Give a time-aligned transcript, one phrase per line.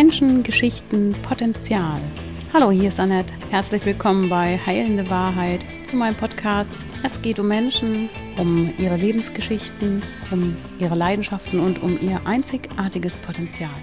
[0.00, 2.00] Menschen, Geschichten, Potenzial.
[2.52, 3.34] Hallo, hier ist Annette.
[3.50, 6.86] Herzlich willkommen bei Heilende Wahrheit zu meinem Podcast.
[7.02, 10.00] Es geht um Menschen, um ihre Lebensgeschichten,
[10.30, 13.74] um ihre Leidenschaften und um ihr einzigartiges Potenzial.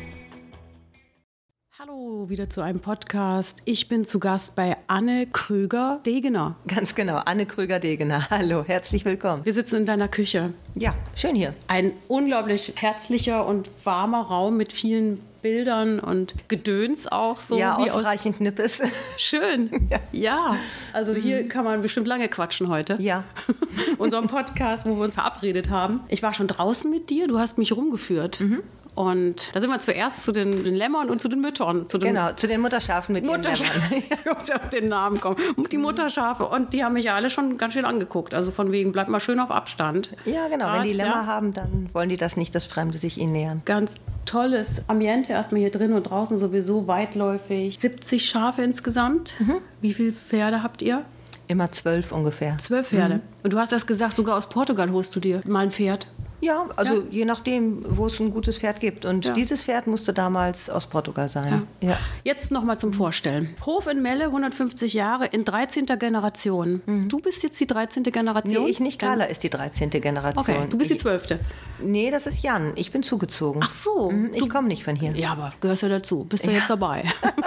[1.78, 3.62] Hallo, wieder zu einem Podcast.
[3.66, 6.56] Ich bin zu Gast bei Anne Krüger-Degener.
[6.66, 8.30] Ganz genau, Anne Krüger-Degener.
[8.30, 9.44] Hallo, herzlich willkommen.
[9.44, 10.54] Wir sitzen in deiner Küche.
[10.76, 11.54] Ja, schön hier.
[11.68, 17.56] Ein unglaublich herzlicher und warmer Raum mit vielen Bildern und Gedöns auch so.
[17.56, 18.82] Ja, wie ausreichend aus Nippes.
[19.20, 19.70] Schön.
[19.92, 20.00] Ja.
[20.12, 20.58] ja.
[20.92, 22.98] also hier kann man bestimmt lange quatschen heute.
[23.00, 23.26] Ja.
[24.00, 26.00] Unserem Podcast, wo wir uns verabredet haben.
[26.08, 28.40] Ich war schon draußen mit dir, du hast mich rumgeführt.
[28.40, 28.64] Mhm.
[28.96, 31.88] Und da sind wir zuerst zu den, den Lämmern und zu den Müttern.
[31.90, 33.92] Zu den genau, zu den Mutterschafen mit Mutterschafen.
[33.92, 34.18] ihren Lämmern.
[34.26, 35.38] ich muss ja auf den Namen kommen.
[35.70, 36.46] Die Mutterschafe.
[36.46, 38.34] Und die haben mich ja alle schon ganz schön angeguckt.
[38.34, 40.12] Also von wegen, bleib mal schön auf Abstand.
[40.24, 40.66] Ja, genau.
[40.66, 41.26] Grad, Wenn die Lämmer ja.
[41.26, 43.62] haben, dann wollen die das nicht, dass Fremde sich ihnen nähern.
[43.66, 47.78] Ganz tolles Ambiente erstmal hier drin und draußen sowieso weitläufig.
[47.78, 49.34] 70 Schafe insgesamt.
[49.40, 49.58] Mhm.
[49.82, 51.04] Wie viele Pferde habt ihr?
[51.48, 52.58] Immer zwölf ungefähr.
[52.58, 53.16] Zwölf Pferde.
[53.16, 53.22] Mhm.
[53.44, 56.08] Und du hast das gesagt, sogar aus Portugal holst du dir mal ein Pferd.
[56.42, 57.02] Ja, also ja.
[57.10, 59.06] je nachdem, wo es ein gutes Pferd gibt.
[59.06, 59.34] Und ja.
[59.34, 61.68] dieses Pferd musste damals aus Portugal sein.
[61.82, 61.90] Ja.
[61.90, 61.98] ja.
[62.24, 63.56] Jetzt nochmal zum Vorstellen.
[63.66, 65.86] Hof in Melle, 150 Jahre, in 13.
[65.86, 66.82] Generation.
[66.86, 67.10] Mhm.
[67.10, 68.04] Du bist jetzt die 13.
[68.04, 68.66] Generation?
[68.66, 69.00] Nee, ich nicht.
[69.00, 69.90] Carla ist die 13.
[69.90, 70.44] Generation.
[70.44, 71.40] Okay, du bist die 12.
[71.80, 72.74] Nee, das ist Jan.
[72.76, 73.62] Ich bin zugezogen.
[73.64, 74.12] Ach so.
[74.12, 75.12] Mhm, ich komme nicht von hier.
[75.12, 76.26] Ja, aber gehörst ja dazu.
[76.26, 77.04] Bist du jetzt dabei.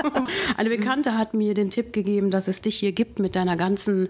[0.56, 4.08] Eine Bekannte hat mir den Tipp gegeben, dass es dich hier gibt mit deiner ganzen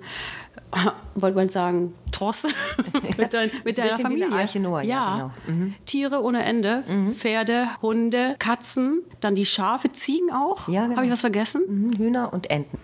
[1.15, 2.47] wollte man sagen, Tross
[3.19, 4.31] mit, dein, mit deiner Familie.
[4.31, 5.33] Arche Noah, ja, ja genau.
[5.47, 5.75] mhm.
[5.85, 7.15] Tiere ohne Ende, mhm.
[7.15, 10.69] Pferde, Hunde, Katzen, dann die Schafe, Ziegen auch.
[10.69, 10.97] Ja, genau.
[10.97, 11.63] Habe ich was vergessen?
[11.69, 11.99] Mhm.
[11.99, 12.79] Hühner und Enten.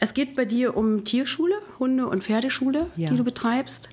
[0.00, 3.08] Es geht bei dir um Tierschule, Hunde- und Pferdeschule, ja.
[3.08, 3.88] die du betreibst.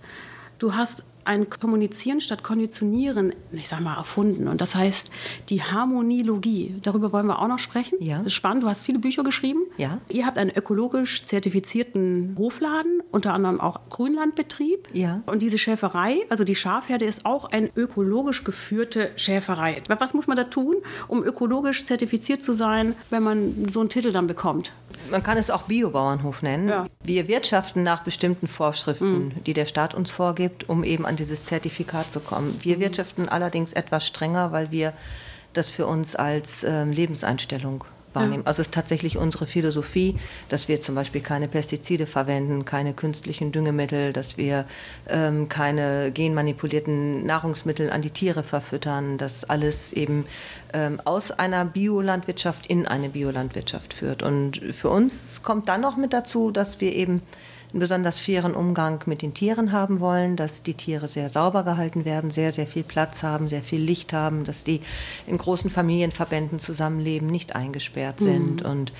[0.58, 4.48] Du hast ein Kommunizieren statt Konditionieren, ich sag mal, erfunden.
[4.48, 5.12] Und das heißt
[5.50, 6.76] die Harmoniologie.
[6.82, 7.98] Darüber wollen wir auch noch sprechen.
[8.02, 8.18] Ja.
[8.18, 8.64] Das ist spannend.
[8.64, 9.62] Du hast viele Bücher geschrieben.
[9.78, 10.00] Ja.
[10.10, 14.90] Ihr habt einen ökologisch zertifizierten Hofladen, unter anderem auch Grünlandbetrieb.
[14.92, 15.22] Ja.
[15.28, 19.84] Und diese Schäferei, also die Schafherde, ist auch eine ökologisch geführte Schäferei.
[19.88, 20.78] Was muss man da tun,
[21.08, 24.74] um ökologisch zertifiziert zu sein, wenn man so einen Titel dann bekommt?
[25.12, 26.70] Man kann es auch Biobauernhof nennen.
[26.70, 26.86] Ja.
[27.04, 29.44] Wir wirtschaften nach bestimmten Vorschriften, mhm.
[29.46, 32.60] die der Staat uns vorgibt, um eben an dieses Zertifikat zu kommen.
[32.62, 32.82] Wir mhm.
[32.82, 34.94] wirtschaften allerdings etwas strenger, weil wir
[35.54, 38.44] das für uns als ähm, Lebenseinstellung wahrnehmen.
[38.44, 38.48] Ja.
[38.48, 40.16] Also es ist tatsächlich unsere Philosophie,
[40.50, 44.66] dass wir zum Beispiel keine Pestizide verwenden, keine künstlichen Düngemittel, dass wir
[45.08, 50.26] ähm, keine genmanipulierten Nahrungsmittel an die Tiere verfüttern, dass alles eben
[50.74, 54.24] ähm, aus einer Biolandwirtschaft in eine Biolandwirtschaft führt.
[54.24, 57.22] Und für uns kommt dann noch mit dazu, dass wir eben
[57.72, 62.04] einen besonders fairen Umgang mit den Tieren haben wollen, dass die Tiere sehr sauber gehalten
[62.04, 64.82] werden, sehr, sehr viel Platz haben, sehr viel Licht haben, dass die
[65.28, 68.70] in großen Familienverbänden zusammenleben, nicht eingesperrt sind mhm.
[68.70, 68.94] und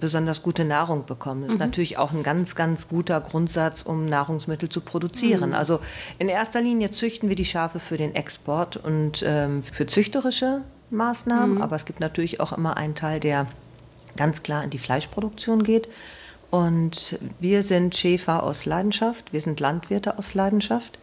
[0.00, 1.42] besonders gute Nahrung bekommen.
[1.42, 1.66] Das ist mhm.
[1.66, 5.50] natürlich auch ein ganz, ganz guter Grundsatz, um Nahrungsmittel zu produzieren.
[5.50, 5.56] Mhm.
[5.56, 5.80] Also
[6.18, 11.56] in erster Linie züchten wir die Schafe für den Export und ähm, für züchterische Maßnahmen,
[11.56, 11.62] mhm.
[11.62, 13.46] aber es gibt natürlich auch immer einen Teil, der
[14.16, 15.88] ganz klar in die Fleischproduktion geht.
[16.50, 20.98] Und wir sind Schäfer aus Leidenschaft, wir sind Landwirte aus Leidenschaft.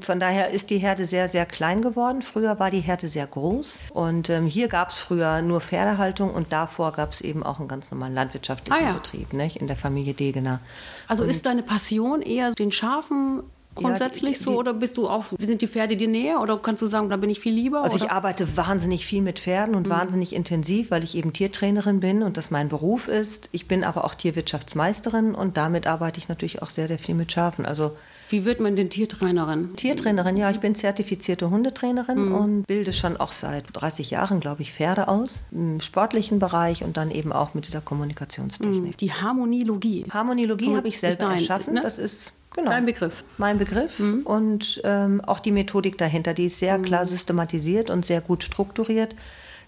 [0.00, 2.20] Von daher ist die Herde sehr, sehr klein geworden.
[2.20, 3.78] Früher war die Herde sehr groß.
[3.94, 7.68] Und ähm, hier gab es früher nur Pferdehaltung und davor gab es eben auch einen
[7.68, 8.92] ganz normalen landwirtschaftlichen ah, ja.
[8.92, 9.56] Betrieb nicht?
[9.56, 10.60] in der Familie Degener.
[11.06, 13.42] Also und ist deine Passion eher den Schafen
[13.78, 16.82] grundsätzlich ja, die, so oder bist du auch, sind die Pferde dir näher oder kannst
[16.82, 17.82] du sagen, da bin ich viel lieber?
[17.82, 18.04] Also oder?
[18.04, 19.90] ich arbeite wahnsinnig viel mit Pferden und mhm.
[19.90, 23.48] wahnsinnig intensiv, weil ich eben Tiertrainerin bin und das mein Beruf ist.
[23.52, 27.32] Ich bin aber auch Tierwirtschaftsmeisterin und damit arbeite ich natürlich auch sehr, sehr viel mit
[27.32, 27.66] Schafen.
[27.66, 27.92] Also
[28.30, 29.74] wie wird man denn Tiertrainerin?
[29.76, 32.34] Tiertrainerin, ja, ich bin zertifizierte Hundetrainerin mhm.
[32.34, 36.98] und bilde schon auch seit 30 Jahren, glaube ich, Pferde aus, im sportlichen Bereich und
[36.98, 38.82] dann eben auch mit dieser Kommunikationstechnik.
[38.82, 38.96] Mhm.
[38.98, 40.06] Die Harmoniologie.
[40.10, 41.74] Harmoniologie habe ich selber dein, erschaffen.
[41.74, 41.80] Ne?
[41.80, 42.72] Das ist Genau.
[42.72, 43.22] Dein Begriff.
[43.36, 44.22] Mein Begriff mhm.
[44.24, 46.82] und ähm, auch die Methodik dahinter, die ist sehr mhm.
[46.82, 49.14] klar systematisiert und sehr gut strukturiert.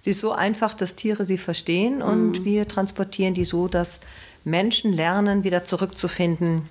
[0.01, 2.03] Sie ist so einfach, dass Tiere sie verstehen mhm.
[2.03, 4.01] und wir transportieren die so, dass
[4.43, 6.63] Menschen lernen, wieder zurückzufinden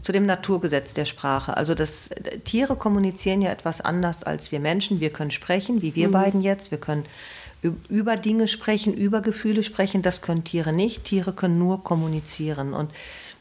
[0.00, 1.54] zu dem Naturgesetz der Sprache.
[1.56, 2.08] Also das,
[2.44, 5.00] Tiere kommunizieren ja etwas anders als wir Menschen.
[5.00, 6.12] Wir können sprechen, wie wir mhm.
[6.12, 6.70] beiden jetzt.
[6.70, 7.04] Wir können
[7.90, 10.00] über Dinge sprechen, über Gefühle sprechen.
[10.00, 11.04] Das können Tiere nicht.
[11.04, 12.72] Tiere können nur kommunizieren.
[12.72, 12.90] Und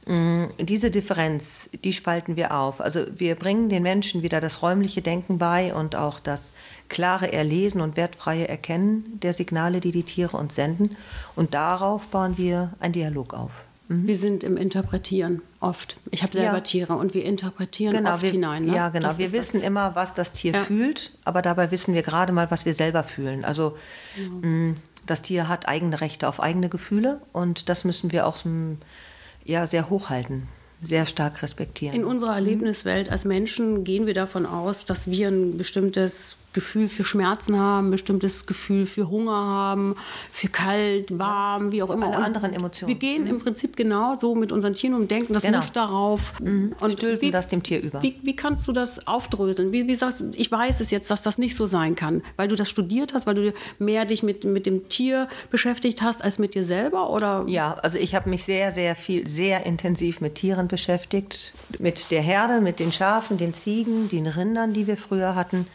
[0.08, 2.80] diese Differenz, die spalten wir auf.
[2.80, 6.54] Also wir bringen den Menschen wieder das räumliche Denken bei und auch das
[6.88, 10.96] klare Erlesen und wertfreie Erkennen der Signale, die die Tiere uns senden.
[11.36, 13.52] Und darauf bauen wir einen Dialog auf.
[13.90, 14.08] Mhm.
[14.08, 15.98] Wir sind im Interpretieren oft.
[16.12, 16.62] Ich habe selber ja.
[16.62, 18.66] Tiere und wir interpretieren genau, oft wir, hinein.
[18.66, 18.76] Ne?
[18.76, 19.08] Ja, genau.
[19.08, 19.68] Das wir wissen das.
[19.68, 20.64] immer, was das Tier ja.
[20.64, 23.44] fühlt, aber dabei wissen wir gerade mal, was wir selber fühlen.
[23.44, 23.78] Also
[24.16, 24.30] ja.
[24.30, 24.76] mh, mm,
[25.06, 28.38] Das Tier hat eigene Rechte auf eigene Gefühle und das müssen wir auch
[29.48, 30.48] ja, sehr hochhalten
[30.82, 31.96] sehr stark respektieren.
[31.96, 37.04] In unserer Erlebniswelt als Menschen gehen wir davon aus, dass wir ein bestimmtes Gefühl für
[37.04, 39.96] Schmerzen haben, bestimmtes Gefühl für Hunger haben,
[40.32, 42.08] für kalt, warm, wie auch immer.
[42.08, 42.88] Alle anderen Emotionen.
[42.88, 43.30] Wir gehen mhm.
[43.30, 45.58] im Prinzip genau so mit unseren Tieren um, denken das genau.
[45.58, 46.34] muss darauf.
[46.40, 46.74] Mhm.
[46.80, 48.02] Und stülpen wie, das dem Tier über.
[48.02, 49.72] Wie, wie kannst du das aufdröseln?
[49.72, 52.56] Wie, wie sagst ich weiß es jetzt, dass das nicht so sein kann, weil du
[52.56, 56.56] das studiert hast, weil du mehr dich mit, mit dem Tier beschäftigt hast als mit
[56.56, 57.12] dir selber?
[57.12, 57.46] Oder?
[57.48, 61.54] Ja, also ich habe mich sehr, sehr viel, sehr intensiv mit Tieren beschäftigt.
[61.78, 65.68] Mit der Herde, mit den Schafen, den Ziegen, den Rindern, die wir früher hatten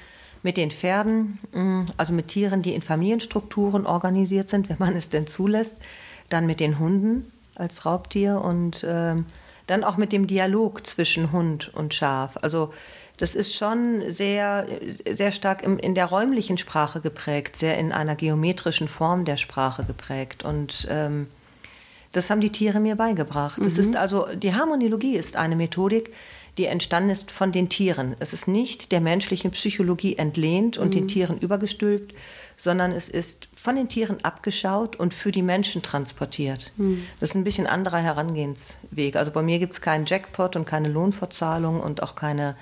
[0.42, 5.08] mit den Pferden, mm, also mit Tieren, die in Familienstrukturen organisiert sind, wenn man es
[5.08, 5.76] denn zulässt,
[6.28, 9.26] dann mit den Hunden als Raubtier und ähm,
[9.66, 12.38] dann auch mit dem Dialog zwischen Hund und Schaf.
[12.42, 12.72] Also
[13.16, 18.16] das ist schon sehr, sehr stark im, in der räumlichen Sprache geprägt, sehr in einer
[18.16, 20.44] geometrischen Form der Sprache geprägt.
[20.44, 21.28] Und ähm,
[22.10, 23.58] das haben die Tiere mir beigebracht.
[23.58, 23.64] Mhm.
[23.64, 26.12] Das ist also, die Harmoniologie ist eine Methodik,
[26.58, 28.14] die entstanden ist von den Tieren.
[28.18, 30.92] Es ist nicht der menschlichen Psychologie entlehnt und mhm.
[30.92, 32.14] den Tieren übergestülpt,
[32.56, 36.70] sondern es ist von den Tieren abgeschaut und für die Menschen transportiert.
[36.76, 37.04] Mhm.
[37.20, 39.16] Das ist ein bisschen anderer Herangehensweg.
[39.16, 42.54] Also bei mir gibt es keinen Jackpot und keine Lohnfortzahlung und auch keine,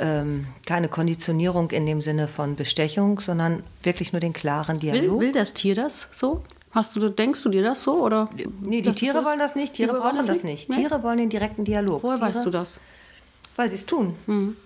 [0.00, 5.20] ähm, keine Konditionierung in dem Sinne von Bestechung, sondern wirklich nur den klaren Dialog.
[5.20, 6.42] Will, will das Tier das so?
[6.72, 8.04] Hast du, denkst du dir das so?
[8.04, 8.28] Oder
[8.62, 10.68] nee, die Tiere wollen das nicht, Tiere brauchen das nicht.
[10.68, 10.72] nicht.
[10.72, 12.02] Tiere wollen den direkten Dialog.
[12.02, 12.78] Woher Tiere, weißt du das?
[13.60, 14.14] Weil sie es tun.
[14.26, 14.56] Mhm.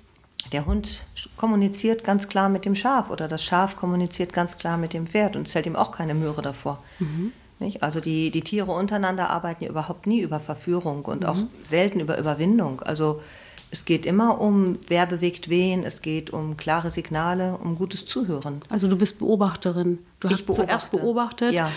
[0.52, 1.04] Der Hund
[1.36, 5.34] kommuniziert ganz klar mit dem Schaf oder das Schaf kommuniziert ganz klar mit dem Pferd
[5.34, 6.78] und es hält ihm auch keine Möhre davor.
[7.00, 7.32] Mhm.
[7.80, 11.28] Also die, die Tiere untereinander arbeiten ja überhaupt nie über Verführung und mhm.
[11.28, 12.82] auch selten über Überwindung.
[12.82, 13.20] Also
[13.70, 18.60] es geht immer um, wer bewegt wen, es geht um klare Signale, um gutes Zuhören.
[18.68, 19.98] Also du bist Beobachterin.
[20.20, 20.66] Du ich hast beobachte.
[20.66, 21.54] zuerst beobachtet.
[21.54, 21.70] Ja.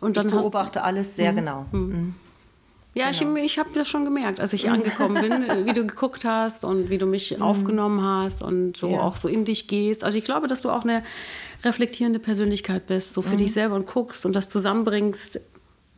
[0.00, 1.36] Und dann ich beobachte alles sehr mhm.
[1.36, 1.66] genau.
[1.72, 2.14] Mhm.
[2.96, 3.00] Mhm.
[3.00, 3.36] Ja, genau.
[3.36, 5.32] ich, ich habe das schon gemerkt, als ich angekommen bin,
[5.66, 7.42] wie du geguckt hast und wie du mich mhm.
[7.42, 9.00] aufgenommen hast und so ja.
[9.00, 10.02] auch so in dich gehst.
[10.02, 11.02] Also ich glaube, dass du auch eine
[11.64, 13.38] reflektierende Persönlichkeit bist, so für mhm.
[13.38, 15.40] dich selber und guckst und das zusammenbringst,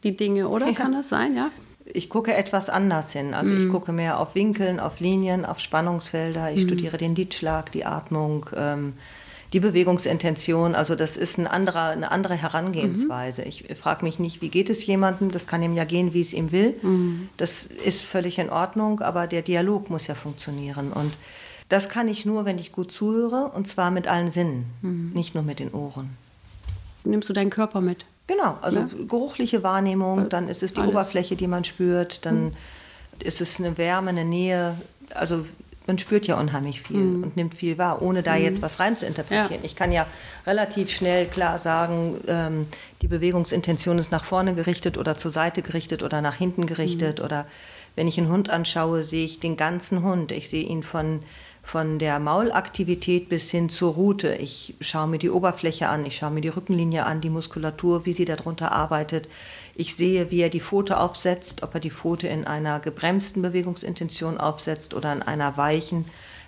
[0.04, 0.66] die Dinge, oder?
[0.66, 0.72] Ja.
[0.72, 1.50] Kann das sein, ja?
[1.84, 3.32] Ich gucke etwas anders hin.
[3.32, 3.64] Also mhm.
[3.64, 6.52] ich gucke mehr auf Winkeln, auf Linien, auf Spannungsfelder.
[6.52, 6.68] Ich mhm.
[6.68, 8.46] studiere den Lidschlag, die Atmung.
[8.54, 8.92] Ähm,
[9.52, 10.74] die Bewegungsintention.
[10.74, 13.42] Also das ist ein anderer, eine andere Herangehensweise.
[13.42, 13.48] Mhm.
[13.48, 15.30] Ich frage mich nicht, wie geht es jemandem?
[15.30, 16.74] Das kann ihm ja gehen, wie es ihm will.
[16.82, 17.28] Mhm.
[17.36, 20.92] Das ist völlig in Ordnung, aber der Dialog muss ja funktionieren.
[20.92, 21.14] Und
[21.68, 25.12] das kann ich nur, wenn ich gut zuhöre, und zwar mit allen Sinnen, mhm.
[25.14, 26.10] nicht nur mit den Ohren.
[27.04, 28.04] Nimmst du deinen Körper mit?
[28.26, 28.88] Genau, also ja.
[29.08, 30.90] geruchliche Wahrnehmung, dann ist es die Alles.
[30.90, 32.52] Oberfläche, die man spürt, dann mhm.
[33.20, 34.74] ist es eine Wärme, eine Nähe.
[35.14, 35.46] Also
[35.88, 37.22] man spürt ja unheimlich viel mhm.
[37.24, 38.42] und nimmt viel wahr, ohne da mhm.
[38.44, 39.62] jetzt was rein zu interpretieren.
[39.62, 39.64] Ja.
[39.64, 40.06] Ich kann ja
[40.46, 42.66] relativ schnell klar sagen, ähm,
[43.00, 47.18] die Bewegungsintention ist nach vorne gerichtet oder zur Seite gerichtet oder nach hinten gerichtet.
[47.18, 47.24] Mhm.
[47.24, 47.46] Oder
[47.96, 50.30] wenn ich einen Hund anschaue, sehe ich den ganzen Hund.
[50.30, 51.20] Ich sehe ihn von
[51.68, 54.34] von der Maulaktivität bis hin zur Rute.
[54.36, 58.14] Ich schaue mir die Oberfläche an, ich schaue mir die Rückenlinie an, die Muskulatur, wie
[58.14, 59.28] sie darunter arbeitet.
[59.74, 64.38] Ich sehe, wie er die Pfote aufsetzt, ob er die Pfote in einer gebremsten Bewegungsintention
[64.38, 66.06] aufsetzt oder in einer weichen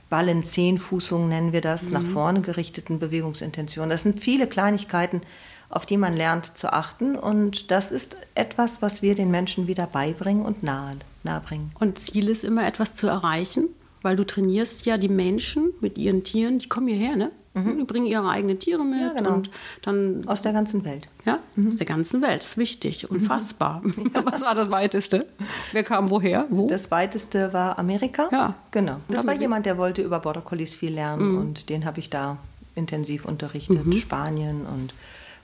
[0.09, 1.93] Ballen-Zehnfußung nennen wir das, mhm.
[1.93, 3.91] nach vorne gerichteten Bewegungsintention.
[3.91, 5.21] Das sind viele Kleinigkeiten,
[5.69, 7.15] auf die man lernt zu achten.
[7.15, 11.73] Und das ist etwas, was wir den Menschen wieder beibringen und nahe, nahebringen.
[11.79, 13.69] Und Ziel ist immer etwas zu erreichen?
[14.03, 17.31] Weil du trainierst ja die Menschen mit ihren Tieren, die kommen hierher, ne?
[17.53, 17.79] Mhm.
[17.79, 19.01] Die bringen ihre eigenen Tiere mit.
[19.01, 19.35] Ja, genau.
[19.35, 19.51] und
[19.83, 21.09] dann, aus der ganzen Welt.
[21.25, 21.69] Ja, mhm.
[21.69, 22.43] aus der ganzen Welt.
[22.43, 23.83] Das ist wichtig, unfassbar.
[23.83, 24.11] Mhm.
[24.25, 25.27] Was war das Weiteste?
[25.73, 26.47] Wer kam woher?
[26.49, 26.69] Wo?
[26.69, 28.29] Das Weiteste war Amerika.
[28.31, 28.55] Ja.
[28.71, 28.97] Genau.
[29.09, 31.39] Das war jemand, der wollte über Border Collies viel lernen mhm.
[31.39, 32.39] und den habe ich da
[32.77, 33.85] intensiv unterrichtet.
[33.85, 33.99] Mhm.
[33.99, 34.95] Spanien und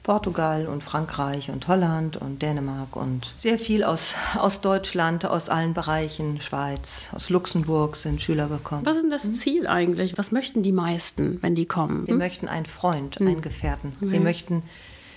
[0.07, 5.75] Portugal und Frankreich und Holland und Dänemark und sehr viel aus, aus Deutschland, aus allen
[5.75, 8.87] Bereichen, Schweiz, aus Luxemburg sind Schüler gekommen.
[8.87, 9.35] Was ist denn das hm?
[9.35, 10.17] Ziel eigentlich?
[10.17, 12.07] Was möchten die meisten, wenn die kommen?
[12.07, 12.19] Sie hm?
[12.19, 13.27] möchten einen Freund, hm.
[13.27, 13.95] einen Gefährten.
[14.01, 14.63] Sie möchten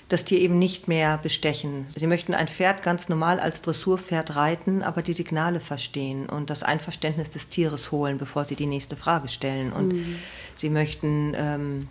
[0.08, 1.86] das Tier eben nicht mehr bestechen.
[1.96, 6.64] Sie möchten ein Pferd ganz normal als Dressurpferd reiten, aber die Signale verstehen und das
[6.64, 9.72] Einverständnis des Tieres holen, bevor sie die nächste Frage stellen.
[9.72, 10.16] Und mhm.
[10.56, 11.88] sie möchten ähm,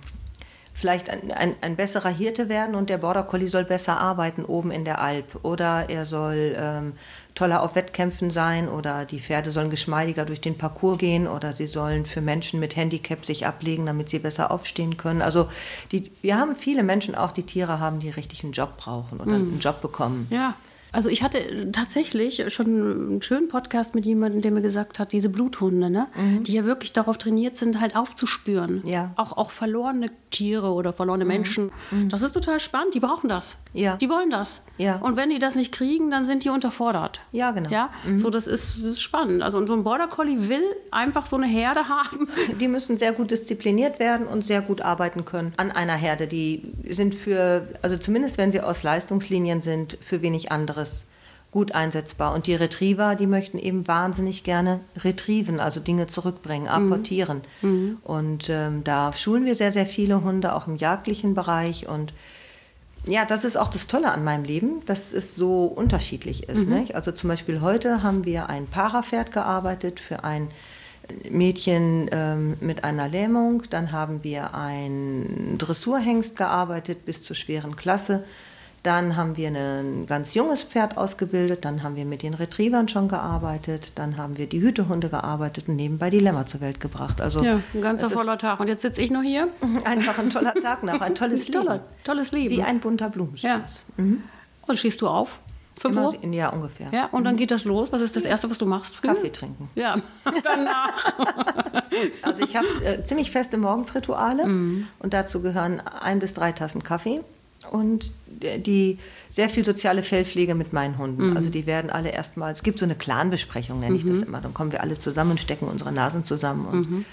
[0.78, 4.70] vielleicht ein, ein, ein, besserer Hirte werden und der Border Collie soll besser arbeiten oben
[4.70, 6.92] in der Alp oder er soll ähm,
[7.34, 11.66] toller auf Wettkämpfen sein oder die Pferde sollen geschmeidiger durch den Parcours gehen oder sie
[11.66, 15.20] sollen für Menschen mit Handicap sich ablegen, damit sie besser aufstehen können.
[15.20, 15.48] Also
[15.90, 19.32] die, wir haben viele Menschen auch, die Tiere haben, die richtig einen Job brauchen oder
[19.32, 19.50] mhm.
[19.52, 20.28] einen Job bekommen.
[20.30, 20.54] Ja.
[20.92, 25.28] Also ich hatte tatsächlich schon einen schönen Podcast mit jemandem, der mir gesagt hat, diese
[25.28, 26.42] Bluthunde, ne, mhm.
[26.44, 28.82] die ja wirklich darauf trainiert sind, halt aufzuspüren.
[28.86, 29.12] Ja.
[29.16, 31.28] Auch, auch verlorene Tiere oder verlorene mhm.
[31.28, 31.70] Menschen.
[31.90, 32.08] Mhm.
[32.08, 32.94] Das ist total spannend.
[32.94, 33.58] Die brauchen das.
[33.72, 33.96] Ja.
[33.96, 34.62] Die wollen das.
[34.76, 34.96] Ja.
[34.96, 37.20] Und wenn die das nicht kriegen, dann sind die unterfordert.
[37.32, 37.68] Ja, genau.
[37.68, 38.18] Ja, mhm.
[38.18, 39.42] so das ist, das ist spannend.
[39.42, 42.28] Also und so ein Border Collie will einfach so eine Herde haben.
[42.60, 46.26] Die müssen sehr gut diszipliniert werden und sehr gut arbeiten können an einer Herde.
[46.26, 51.06] Die sind für, also zumindest wenn sie aus Leistungslinien sind, für wenig anderes
[51.50, 52.34] gut einsetzbar.
[52.34, 56.92] Und die Retriever, die möchten eben wahnsinnig gerne retrieven, also Dinge zurückbringen, mhm.
[56.92, 57.40] apportieren.
[57.62, 57.98] Mhm.
[58.04, 61.88] Und ähm, da schulen wir sehr, sehr viele Hunde, auch im jagdlichen Bereich.
[61.88, 62.12] Und
[63.06, 66.68] ja, das ist auch das Tolle an meinem Leben, dass es so unterschiedlich ist.
[66.68, 66.88] Mhm.
[66.92, 70.48] Also zum Beispiel heute haben wir ein Parapferd gearbeitet für ein
[71.30, 73.62] Mädchen ähm, mit einer Lähmung.
[73.70, 78.24] Dann haben wir ein Dressurhengst gearbeitet bis zur schweren Klasse.
[78.88, 83.06] Dann haben wir ein ganz junges Pferd ausgebildet, dann haben wir mit den Retrievern schon
[83.08, 87.20] gearbeitet, dann haben wir die Hütehunde gearbeitet und nebenbei die Lämmer zur Welt gebracht.
[87.20, 88.60] Also ja, ein ganzer voller Tag.
[88.60, 89.48] Und jetzt sitze ich noch hier.
[89.84, 91.66] Einfach ein toller Tag noch, ein tolles Leben.
[91.66, 92.56] Toller, tolles Leben.
[92.56, 93.84] Wie ein bunter Blumenstrauß.
[93.98, 94.02] Ja.
[94.02, 94.22] Mhm.
[94.66, 95.38] Und schießt du auf?
[95.78, 96.24] Fünf Uhr?
[96.24, 96.88] Ja, ungefähr.
[96.90, 97.40] Ja, und dann mhm.
[97.40, 97.92] geht das los.
[97.92, 98.96] Was ist das Erste, was du machst?
[98.96, 99.08] Früh?
[99.08, 99.68] Kaffee trinken.
[99.74, 99.96] Ja,
[100.42, 101.12] danach.
[102.22, 104.88] also ich habe äh, ziemlich feste Morgensrituale mhm.
[104.98, 107.20] und dazu gehören ein bis drei Tassen Kaffee
[107.70, 108.98] und die
[109.30, 111.30] sehr viel soziale Fellpflege mit meinen Hunden.
[111.30, 111.36] Mhm.
[111.36, 114.28] Also die werden alle erstmal, es gibt so eine Clanbesprechung, nenne ich das mhm.
[114.28, 114.40] immer.
[114.40, 116.66] Dann kommen wir alle zusammen und stecken unsere Nasen zusammen.
[116.66, 117.04] Und mhm.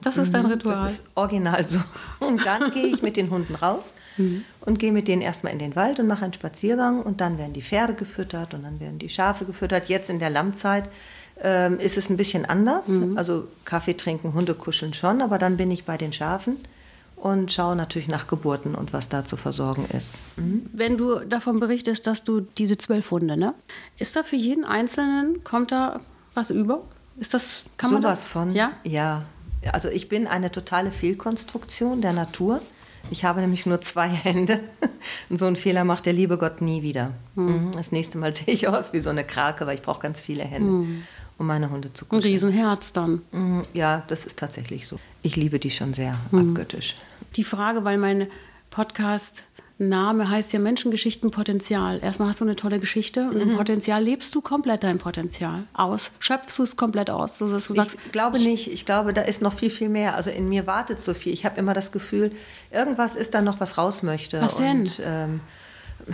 [0.00, 0.82] Das ist dein Ritual.
[0.82, 1.78] Das ist original so.
[2.18, 4.44] Und dann gehe ich mit den Hunden raus mhm.
[4.60, 7.52] und gehe mit denen erstmal in den Wald und mache einen Spaziergang und dann werden
[7.52, 9.88] die Pferde gefüttert und dann werden die Schafe gefüttert.
[9.88, 10.88] Jetzt in der Lammzeit
[11.40, 12.88] ähm, ist es ein bisschen anders.
[12.88, 13.16] Mhm.
[13.16, 16.56] Also Kaffee trinken, Hunde kuscheln schon, aber dann bin ich bei den Schafen
[17.22, 20.18] und schaue natürlich nach Geburten und was da zu versorgen ist.
[20.36, 20.66] Mhm.
[20.72, 23.54] Wenn du davon berichtest, dass du diese zwölf Hunde, ne?
[23.96, 26.00] Ist da für jeden Einzelnen, kommt da
[26.34, 26.82] was über?
[27.18, 28.28] Ist das, kann man Sowas das?
[28.28, 28.72] von, ja?
[28.82, 29.22] Ja.
[29.70, 32.60] Also ich bin eine totale Fehlkonstruktion der Natur.
[33.12, 34.58] Ich habe nämlich nur zwei Hände.
[35.28, 37.12] Und so einen Fehler macht der liebe Gott nie wieder.
[37.36, 37.70] Mhm.
[37.70, 40.42] Das nächste Mal sehe ich aus wie so eine Krake, weil ich brauche ganz viele
[40.42, 40.70] Hände.
[40.70, 41.04] Mhm
[41.38, 42.24] um meine Hunde zu kuscheln.
[42.24, 43.22] Ein Riesenherz dann.
[43.32, 45.00] Mhm, ja, das ist tatsächlich so.
[45.22, 46.50] Ich liebe die schon sehr mhm.
[46.50, 46.94] abgöttisch.
[47.36, 48.28] Die Frage, weil mein
[48.70, 49.44] Podcast
[49.78, 52.00] Name heißt ja Menschengeschichten Potenzial.
[52.02, 53.40] Erstmal hast du eine tolle Geschichte und mhm.
[53.40, 56.12] im Potenzial lebst du komplett dein Potenzial aus.
[56.20, 57.38] Schöpfst du es komplett aus?
[57.38, 58.72] So, dass du sagst, ich glaube nicht.
[58.72, 60.14] Ich glaube, da ist noch viel, viel mehr.
[60.14, 61.32] Also in mir wartet so viel.
[61.32, 62.32] Ich habe immer das Gefühl,
[62.70, 64.40] irgendwas ist da noch, was raus möchte.
[64.40, 64.80] Was denn?
[64.80, 65.40] Und, ähm,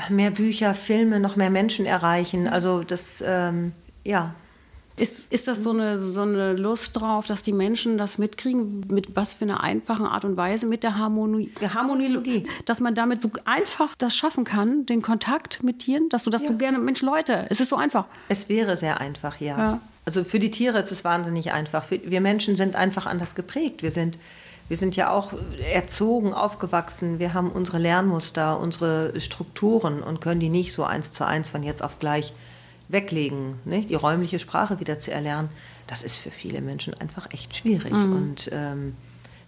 [0.08, 2.48] mehr Bücher, Filme, noch mehr Menschen erreichen.
[2.48, 3.72] Also das, ähm,
[4.04, 4.34] ja,
[5.00, 9.16] ist, ist das so eine, so eine Lust drauf, dass die Menschen das mitkriegen, mit
[9.16, 13.30] was für einer einfachen Art und Weise, mit der Harmonie, Harmonologie, dass man damit so
[13.44, 16.48] einfach das schaffen kann, den Kontakt mit Tieren, dass du das ja.
[16.48, 18.06] so gerne, Mensch, Leute, es ist so einfach.
[18.28, 19.58] Es wäre sehr einfach, ja.
[19.58, 19.80] ja.
[20.04, 21.84] Also für die Tiere ist es wahnsinnig einfach.
[21.90, 23.82] Wir Menschen sind einfach anders geprägt.
[23.82, 24.18] Wir sind,
[24.68, 25.34] wir sind ja auch
[25.72, 27.18] erzogen, aufgewachsen.
[27.18, 31.62] Wir haben unsere Lernmuster, unsere Strukturen und können die nicht so eins zu eins von
[31.62, 32.32] jetzt auf gleich
[32.88, 33.90] weglegen, nicht?
[33.90, 35.50] die räumliche Sprache wieder zu erlernen,
[35.86, 37.92] das ist für viele Menschen einfach echt schwierig.
[37.92, 38.12] Mhm.
[38.12, 38.96] Und ähm,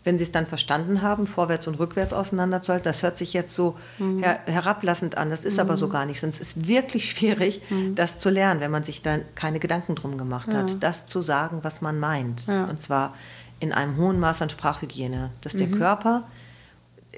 [0.05, 3.77] wenn sie es dann verstanden haben, vorwärts und rückwärts auseinanderzuhalten, das hört sich jetzt so
[3.99, 4.23] mhm.
[4.23, 5.61] her herablassend an, das ist mhm.
[5.61, 6.21] aber so gar nicht.
[6.21, 7.95] Sonst ist wirklich schwierig, mhm.
[7.95, 10.61] das zu lernen, wenn man sich dann keine Gedanken drum gemacht ja.
[10.61, 12.47] hat, das zu sagen, was man meint.
[12.47, 12.65] Ja.
[12.65, 13.15] Und zwar
[13.59, 15.79] in einem hohen Maß an Sprachhygiene, dass der mhm.
[15.79, 16.25] Körper,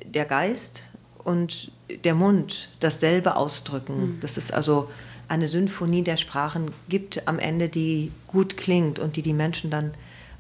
[0.05, 0.83] der Geist
[1.23, 1.71] und
[2.05, 4.15] der Mund dasselbe ausdrücken.
[4.15, 4.21] Mhm.
[4.21, 4.91] Das ist also
[5.33, 9.93] eine Symphonie der Sprachen gibt am Ende, die gut klingt und die die Menschen dann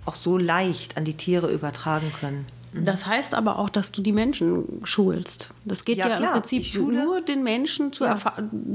[0.05, 2.45] auch so leicht an die Tiere übertragen können.
[2.73, 2.85] Mhm.
[2.85, 5.49] Das heißt aber auch, dass du die Menschen schulst.
[5.65, 8.19] Das geht ja, ja im Prinzip nur den Menschen zu, ja.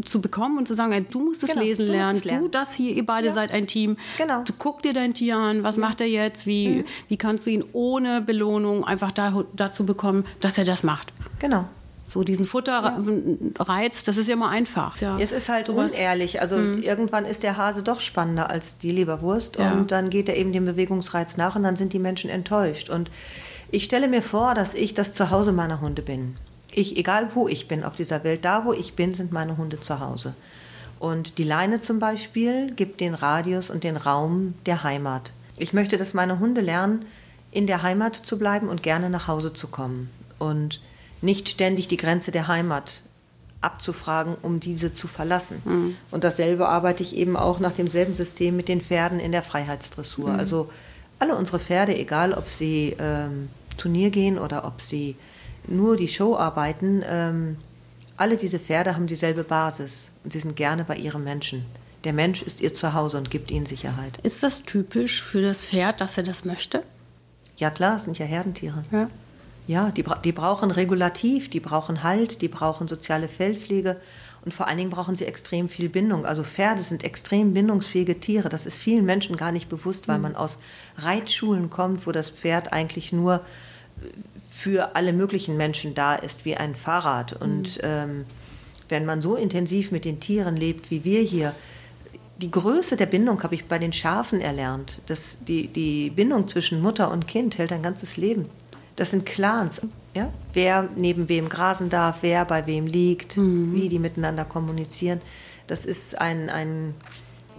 [0.04, 2.96] zu bekommen und zu sagen, du musst es genau, lesen lernen, lernen, du das hier,
[2.96, 3.34] ihr beide ja.
[3.34, 3.98] seid ein Team.
[4.18, 4.44] Genau.
[4.44, 6.86] Du guck dir dein Tier an, was macht er jetzt, wie, mhm.
[7.10, 11.14] wie kannst du ihn ohne Belohnung einfach da, dazu bekommen, dass er das macht.
[11.38, 11.68] Genau.
[12.08, 14.96] So diesen Futterreiz, das ist ja immer einfach.
[15.02, 15.20] Ja.
[15.20, 15.92] Es ist halt Sowas.
[15.92, 16.40] unehrlich.
[16.40, 16.82] Also mhm.
[16.82, 19.74] irgendwann ist der Hase doch spannender als die Leberwurst ja.
[19.74, 22.90] und dann geht er eben dem Bewegungsreiz nach und dann sind die Menschen enttäuscht.
[22.90, 23.12] Und
[23.72, 26.38] ich stelle mir vor, dass ich das Zuhause meiner Hunde bin.
[26.72, 29.82] Ich, egal wo ich bin auf dieser Welt, da wo ich bin, sind meine Hunde
[29.82, 30.34] zu Hause.
[31.00, 35.34] Und die Leine zum Beispiel gibt den Radius und den Raum der Heimat.
[35.58, 37.04] Ich möchte, dass meine Hunde lernen,
[37.52, 40.10] in der Heimat zu bleiben und gerne nach Hause zu kommen.
[40.40, 40.80] Und
[41.22, 43.02] nicht ständig die Grenze der Heimat
[43.62, 45.62] abzufragen, um diese zu verlassen.
[45.66, 45.98] Mhm.
[46.12, 50.30] Und dasselbe arbeite ich eben auch nach demselben System mit den Pferden in der Freiheitsdressur.
[50.30, 50.40] Mhm.
[50.40, 50.70] Also
[51.20, 55.16] alle unsere Pferde, egal ob sie ähm, Turnier gehen oder ob sie
[55.68, 57.58] nur die Show arbeiten, ähm,
[58.16, 61.66] alle diese Pferde haben dieselbe Basis und sie sind gerne bei ihrem Menschen.
[62.04, 64.20] Der Mensch ist ihr Zuhause und gibt ihnen Sicherheit.
[64.24, 66.84] Ist das typisch für das Pferd, dass er das möchte?
[67.58, 68.84] Ja klar, es sind ja Herdentiere.
[68.92, 69.10] Ja.
[69.68, 73.98] Ja, die, die brauchen Regulativ, die brauchen Halt, die brauchen soziale Feldpflege
[74.46, 76.26] und vor allen Dingen brauchen sie extrem viel Bindung.
[76.26, 78.48] Also Pferde sind extrem bindungsfähige Tiere.
[78.48, 80.24] Das ist vielen Menschen gar nicht bewusst, weil mhm.
[80.24, 80.58] man aus
[80.98, 83.42] Reitschulen kommt, wo das Pferd eigentlich nur
[84.50, 87.34] für alle möglichen Menschen da ist, wie ein Fahrrad.
[87.34, 87.84] Und mhm.
[87.84, 88.26] ähm,
[88.88, 91.54] wenn man so intensiv mit den Tieren lebt wie wir hier,
[92.38, 95.02] die Größe der Bindung habe ich bei den Schafen erlernt.
[95.08, 98.46] Das, die, die Bindung zwischen Mutter und Kind hält ein ganzes Leben.
[98.98, 99.82] Das sind Clans.
[100.14, 100.30] Ja?
[100.52, 103.74] Wer neben wem grasen darf, wer bei wem liegt, mhm.
[103.74, 105.22] wie die miteinander kommunizieren.
[105.68, 106.96] Das ist ein, ein,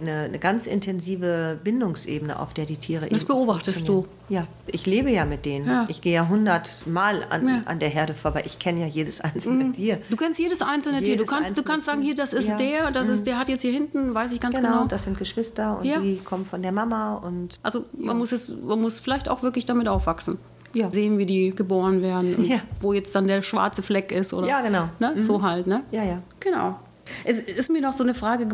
[0.01, 4.05] eine, eine, ganz intensive Bindungsebene, auf der die Tiere Das beobachtest du?
[4.27, 5.67] Ja, ich lebe ja mit denen.
[5.67, 5.85] Ja.
[5.87, 7.61] Ich gehe ja hundertmal an, ja.
[7.65, 8.43] an der Herde vorbei.
[8.45, 9.73] Ich kenne ja jedes einzelne mhm.
[9.73, 10.01] Tier.
[10.09, 11.17] Du kennst jedes einzelne jedes Tier.
[11.17, 12.57] Du kannst, du kannst sagen, hier, das ist ja.
[12.57, 13.13] der, das mhm.
[13.13, 14.69] ist, der hat jetzt hier hinten, weiß ich ganz genau.
[14.69, 17.13] Genau, das sind Geschwister und die kommen von der Mama.
[17.13, 20.37] Und, also man, muss es, man muss vielleicht auch wirklich damit aufwachsen
[20.73, 20.91] ja.
[20.91, 22.59] sehen, wie die geboren werden und ja.
[22.81, 25.13] wo jetzt dann der schwarze Fleck ist oder ja genau ne?
[25.15, 25.19] Mhm.
[25.19, 26.79] so halt ne ja ja genau
[27.23, 28.47] es ist mir noch so eine Frage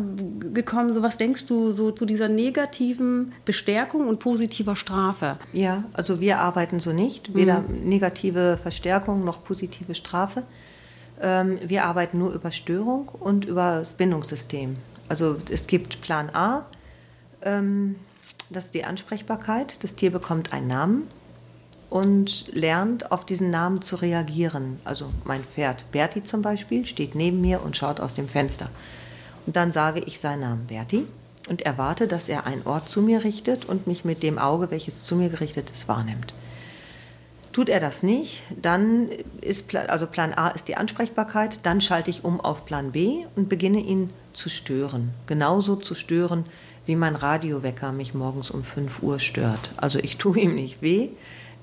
[0.52, 5.38] gekommen, so was denkst du so zu dieser negativen Bestärkung und positiver Strafe?
[5.52, 7.88] Ja, also wir arbeiten so nicht, weder mhm.
[7.88, 10.44] negative Verstärkung noch positive Strafe.
[11.20, 14.76] Ähm, wir arbeiten nur über Störung und über das Bindungssystem.
[15.08, 16.66] Also es gibt Plan A,
[17.42, 17.96] ähm,
[18.50, 19.82] das ist die Ansprechbarkeit.
[19.82, 21.08] Das Tier bekommt einen Namen
[21.88, 24.80] und lernt auf diesen Namen zu reagieren.
[24.84, 28.68] Also mein Pferd Berti zum Beispiel steht neben mir und schaut aus dem Fenster.
[29.46, 31.06] Und dann sage ich seinen Namen Berti
[31.48, 35.04] und erwarte, dass er ein Ort zu mir richtet und mich mit dem Auge, welches
[35.04, 36.34] zu mir gerichtet ist, wahrnimmt.
[37.52, 39.08] Tut er das nicht, dann
[39.40, 43.48] ist also Plan A ist die Ansprechbarkeit, dann schalte ich um auf Plan B und
[43.48, 45.14] beginne ihn zu stören.
[45.26, 46.44] Genauso zu stören,
[46.84, 49.70] wie mein Radiowecker mich morgens um 5 Uhr stört.
[49.78, 51.10] Also ich tue ihm nicht weh,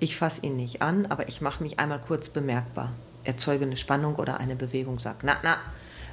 [0.03, 2.92] ich fasse ihn nicht an, aber ich mache mich einmal kurz bemerkbar.
[3.24, 5.57] Erzeuge eine Spannung oder eine Bewegung, sage, na, na.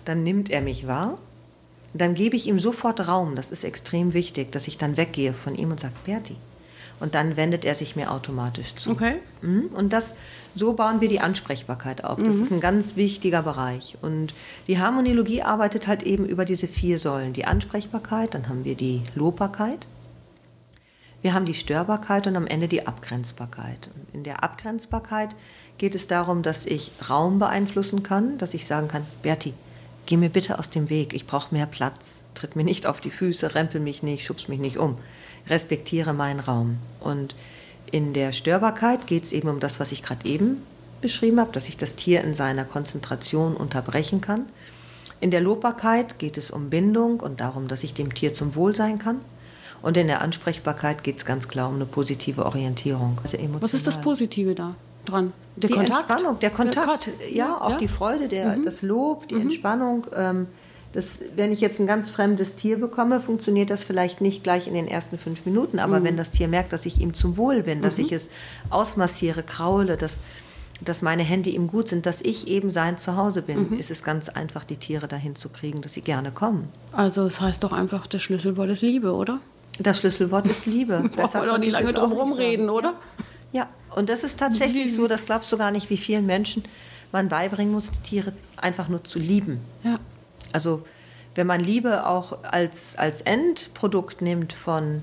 [0.05, 1.19] Dann nimmt er mich wahr.
[1.93, 3.35] Dann gebe ich ihm sofort Raum.
[3.35, 6.37] Das ist extrem wichtig, dass ich dann weggehe von ihm und sage, Berti.
[7.01, 8.91] Und dann wendet er sich mir automatisch zu.
[8.91, 9.17] Okay.
[9.43, 9.71] Mhm.
[9.75, 10.15] Und das,
[10.55, 12.19] so bauen wir die Ansprechbarkeit auf.
[12.19, 12.43] Das mhm.
[12.43, 13.97] ist ein ganz wichtiger Bereich.
[14.03, 14.35] Und
[14.69, 17.33] die Harmonielogie arbeitet halt eben über diese vier Säulen.
[17.33, 19.89] Die Ansprechbarkeit, dann haben wir die Lobbarkeit,
[21.23, 23.91] wir haben die Störbarkeit und am Ende die Abgrenzbarkeit.
[23.95, 25.37] Und in der Abgrenzbarkeit
[25.79, 29.55] geht es darum, dass ich Raum beeinflussen kann, dass ich sagen kann, Berti,
[30.07, 33.11] geh mir bitte aus dem Weg, ich brauche mehr Platz, tritt mir nicht auf die
[33.11, 34.97] Füße, rempel mich nicht, schubst mich nicht um,
[35.49, 36.79] respektiere meinen Raum.
[37.01, 37.35] Und
[37.91, 40.63] in der Störbarkeit geht es eben um das, was ich gerade eben
[41.01, 44.47] beschrieben habe, dass ich das Tier in seiner Konzentration unterbrechen kann.
[45.21, 48.75] In der Lobbarkeit geht es um Bindung und darum, dass ich dem Tier zum Wohl
[48.75, 49.21] sein kann.
[49.83, 53.19] Und in der Ansprechbarkeit geht es ganz klar um eine positive Orientierung.
[53.23, 54.75] Also Was ist das Positive da
[55.07, 55.33] dran?
[55.57, 56.11] Der die Kontakt?
[56.11, 57.79] Entspannung, der Kontakt, der ja, auch ja?
[57.79, 58.65] die Freude, der, mhm.
[58.65, 59.43] das Lob, die mhm.
[59.43, 60.07] Entspannung.
[60.15, 60.47] Ähm,
[60.93, 64.75] das, wenn ich jetzt ein ganz fremdes Tier bekomme, funktioniert das vielleicht nicht gleich in
[64.75, 65.79] den ersten fünf Minuten.
[65.79, 66.05] Aber mhm.
[66.05, 68.05] wenn das Tier merkt, dass ich ihm zum Wohl bin, dass mhm.
[68.05, 68.29] ich es
[68.71, 70.19] ausmassiere, kraule, dass,
[70.81, 73.79] dass meine Hände ihm gut sind, dass ich eben sein Zuhause bin, mhm.
[73.79, 76.69] ist es ganz einfach, die Tiere dahin zu kriegen, dass sie gerne kommen.
[76.93, 79.39] Also es das heißt doch einfach, das Schlüsselwort ist Liebe, oder?
[79.79, 81.09] Das Schlüsselwort ist Liebe.
[81.17, 82.95] Brauchen wir doch nicht lange drum rumreden, oder?
[83.53, 83.69] Ja.
[83.97, 86.63] und das ist tatsächlich so, das glaubst du gar nicht, wie vielen Menschen
[87.11, 89.61] man beibringen muss, die Tiere einfach nur zu lieben.
[89.83, 89.97] Ja.
[90.53, 90.85] Also
[91.35, 95.03] wenn man Liebe auch als, als Endprodukt nimmt von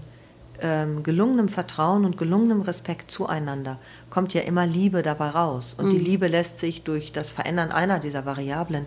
[0.62, 5.75] ähm, gelungenem Vertrauen und gelungenem Respekt zueinander, kommt ja immer Liebe dabei raus.
[5.77, 5.91] Und mhm.
[5.91, 8.86] die Liebe lässt sich durch das Verändern einer dieser Variablen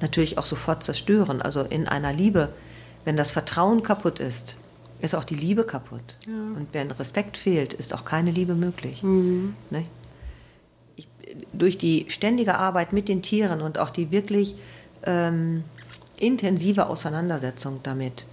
[0.00, 1.42] natürlich auch sofort zerstören.
[1.42, 2.50] Also in einer Liebe,
[3.04, 4.56] wenn das Vertrauen kaputt ist,
[5.00, 6.16] ist auch die Liebe kaputt.
[6.26, 6.32] Ja.
[6.32, 9.02] Und wenn Respekt fehlt, ist auch keine Liebe möglich.
[9.02, 9.54] Mhm.
[9.70, 9.84] Ne?
[10.96, 11.08] Ich,
[11.52, 14.54] durch die ständige Arbeit mit den Tieren und auch die wirklich
[15.04, 15.64] ähm,
[16.18, 18.24] intensive Auseinandersetzung damit,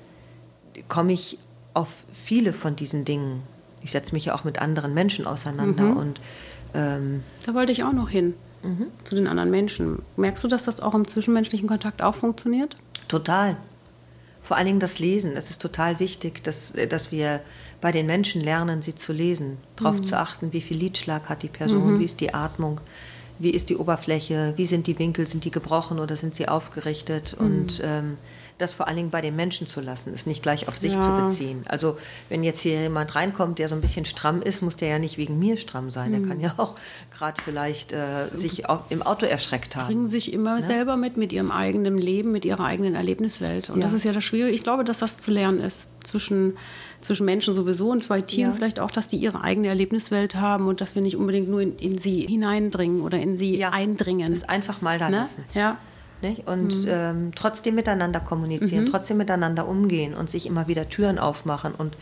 [0.87, 1.37] komme ich
[1.73, 3.41] auf viele von diesen Dingen.
[3.81, 5.83] Ich setze mich ja auch mit anderen Menschen auseinander.
[5.83, 5.97] Mhm.
[5.97, 6.21] Und,
[6.73, 8.87] ähm, da wollte ich auch noch hin, mhm.
[9.03, 9.99] zu den anderen Menschen.
[10.15, 12.77] Merkst du, dass das auch im zwischenmenschlichen Kontakt auch funktioniert?
[13.07, 13.57] Total.
[14.43, 15.33] Vor allen Dingen das Lesen.
[15.37, 17.39] Es ist total wichtig, dass, dass wir
[17.79, 19.57] bei den Menschen lernen, sie zu lesen.
[19.77, 20.03] Darauf mhm.
[20.03, 21.99] zu achten, wie viel Lidschlag hat die Person, mhm.
[21.99, 22.81] wie ist die Atmung,
[23.39, 27.35] wie ist die Oberfläche, wie sind die Winkel, sind die gebrochen oder sind sie aufgerichtet
[27.39, 27.45] mhm.
[27.45, 28.17] und ähm,
[28.57, 31.01] das vor allen Dingen bei den Menschen zu lassen, es nicht gleich auf sich ja.
[31.01, 31.63] zu beziehen.
[31.65, 31.97] Also
[32.29, 35.17] wenn jetzt hier jemand reinkommt, der so ein bisschen stramm ist, muss der ja nicht
[35.17, 36.11] wegen mir stramm sein.
[36.11, 36.19] Mhm.
[36.19, 36.75] Der kann ja auch
[37.15, 39.87] gerade vielleicht äh, sich auch im Auto erschreckt haben.
[39.87, 40.63] Bringen sich immer ne?
[40.63, 43.69] selber mit, mit ihrem eigenen Leben, mit ihrer eigenen Erlebniswelt.
[43.69, 43.83] Und ja.
[43.83, 44.53] das ist ja das Schwierige.
[44.53, 46.53] Ich glaube, dass das zu lernen ist zwischen
[47.03, 48.55] zwischen Menschen sowieso und zwei Tieren ja.
[48.55, 51.77] vielleicht auch, dass die ihre eigene Erlebniswelt haben und dass wir nicht unbedingt nur in,
[51.77, 53.71] in sie hineindringen oder in sie ja.
[53.71, 54.31] eindringen.
[54.33, 55.17] Das einfach mal da ne?
[55.17, 55.43] lassen.
[55.53, 55.77] Ja.
[56.23, 56.47] Nicht?
[56.47, 56.89] Und mhm.
[56.89, 58.89] ähm, trotzdem miteinander kommunizieren, mhm.
[58.89, 61.95] trotzdem miteinander umgehen und sich immer wieder Türen aufmachen und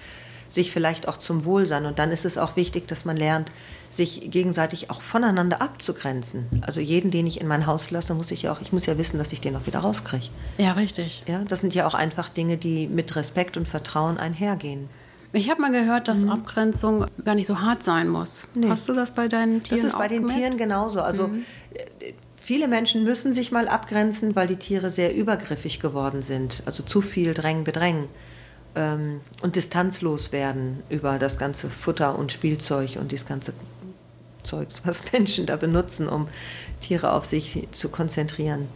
[0.50, 1.86] sich vielleicht auch zum Wohl sein.
[1.86, 3.52] Und dann ist es auch wichtig, dass man lernt,
[3.90, 6.48] sich gegenseitig auch voneinander abzugrenzen.
[6.62, 8.98] Also jeden, den ich in mein Haus lasse, muss ich ja auch, ich muss ja
[8.98, 10.28] wissen, dass ich den auch wieder rauskriege.
[10.58, 11.24] Ja, richtig.
[11.28, 14.90] Ja, das sind ja auch einfach Dinge, die mit Respekt und Vertrauen einhergehen.
[15.34, 16.32] Ich habe mal gehört, dass mhm.
[16.32, 18.48] Abgrenzung gar nicht so hart sein muss.
[18.54, 18.70] Nee.
[18.70, 19.82] Hast du das bei deinen Tieren?
[19.82, 20.40] Das ist bei den gemerkt?
[20.40, 21.02] Tieren genauso.
[21.02, 21.46] Also mhm.
[22.52, 27.02] Viele Menschen müssen sich mal abgrenzen, weil die Tiere sehr übergriffig geworden sind, also zu
[27.02, 28.10] viel drängen, bedrängen
[28.76, 33.54] ähm, und distanzlos werden über das ganze Futter und Spielzeug und das ganze
[34.44, 36.28] Zeugs, was Menschen da benutzen, um
[36.82, 38.68] Tiere auf sich zu konzentrieren.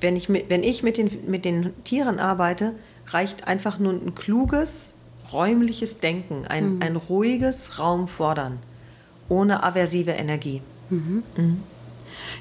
[0.00, 2.72] Wenn ich mit, wenn ich mit, den, mit den Tieren arbeite,
[3.08, 4.92] reicht einfach nur ein kluges,
[5.32, 6.82] räumliches Denken, ein, mhm.
[6.82, 8.60] ein ruhiges Raum fordern,
[9.28, 10.62] ohne aversive Energie.
[10.88, 11.24] Mhm.
[11.36, 11.62] Mhm.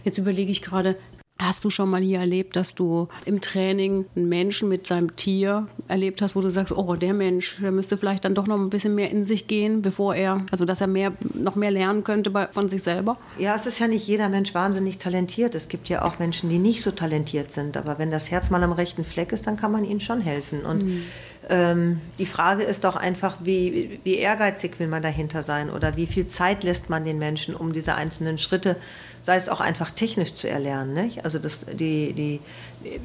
[0.04, 0.96] Jetzt überlege ich gerade,
[1.38, 5.68] Hast du schon mal hier erlebt, dass du im Training einen Menschen mit seinem Tier
[5.90, 8.70] erlebt hast, wo du sagst, oh, der Mensch, der müsste vielleicht dann doch noch ein
[8.70, 12.30] bisschen mehr in sich gehen, bevor er, also dass er mehr, noch mehr lernen könnte
[12.30, 13.18] bei, von sich selber?
[13.38, 15.56] Ja, es ist ja nicht jeder Mensch wahnsinnig talentiert.
[15.56, 17.76] Es gibt ja auch Menschen, die nicht so talentiert sind.
[17.76, 20.62] Aber wenn das Herz mal am rechten Fleck ist, dann kann man ihnen schon helfen.
[20.62, 21.02] Und
[21.50, 26.08] ähm, die Frage ist doch einfach, wie, wie ehrgeizig will man dahinter sein oder wie
[26.08, 28.78] viel Zeit lässt man den Menschen, um diese einzelnen Schritte
[29.26, 30.94] sei es auch einfach technisch zu erlernen.
[30.94, 31.26] Nicht?
[31.26, 32.40] Also das, die, die,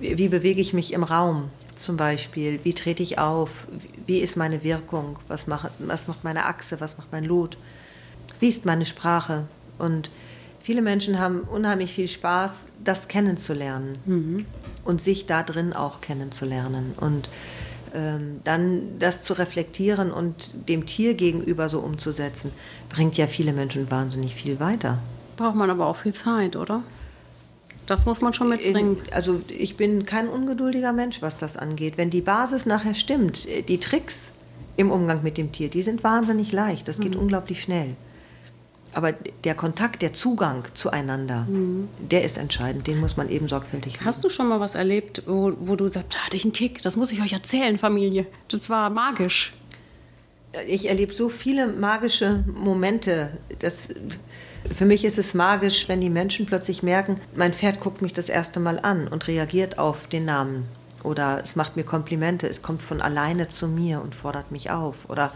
[0.00, 2.61] wie bewege ich mich im Raum zum Beispiel?
[2.62, 3.48] Wie trete ich auf?
[4.04, 5.18] Wie ist meine Wirkung?
[5.28, 6.78] Was macht, was macht meine Achse?
[6.78, 7.56] Was macht mein Lot?
[8.38, 9.44] Wie ist meine Sprache?
[9.78, 10.11] Und
[10.61, 14.46] viele Menschen haben unheimlich viel Spaß, das kennenzulernen mhm.
[14.85, 16.92] und sich da drin auch kennenzulernen.
[17.00, 17.30] Und
[17.94, 22.52] ähm, dann das zu reflektieren und dem Tier gegenüber so umzusetzen,
[22.90, 24.98] bringt ja viele Menschen wahnsinnig viel weiter
[25.40, 26.83] braucht man aber auch viel Zeit, oder?
[27.87, 28.98] Das muss man schon mitbringen.
[29.11, 31.94] Also ich bin kein ungeduldiger Mensch, was das angeht.
[31.96, 34.35] Wenn die Basis nachher stimmt, die Tricks
[34.76, 36.88] im Umgang mit dem Tier, die sind wahnsinnig leicht.
[36.88, 37.22] Das geht mhm.
[37.22, 37.96] unglaublich schnell.
[38.92, 41.88] Aber der Kontakt, der Zugang zueinander, mhm.
[41.98, 42.87] der ist entscheidend.
[42.87, 44.05] Den muss man eben sorgfältig lesen.
[44.05, 46.83] Hast du schon mal was erlebt, wo, wo du sagst, da hatte ich einen Kick,
[46.83, 48.26] das muss ich euch erzählen, Familie.
[48.48, 49.55] Das war magisch.
[50.66, 53.31] Ich erlebe so viele magische Momente.
[53.61, 53.88] Das
[54.73, 58.29] für mich ist es magisch, wenn die Menschen plötzlich merken, mein Pferd guckt mich das
[58.29, 60.66] erste Mal an und reagiert auf den Namen.
[61.03, 64.96] Oder es macht mir Komplimente, es kommt von alleine zu mir und fordert mich auf.
[65.09, 65.33] Oder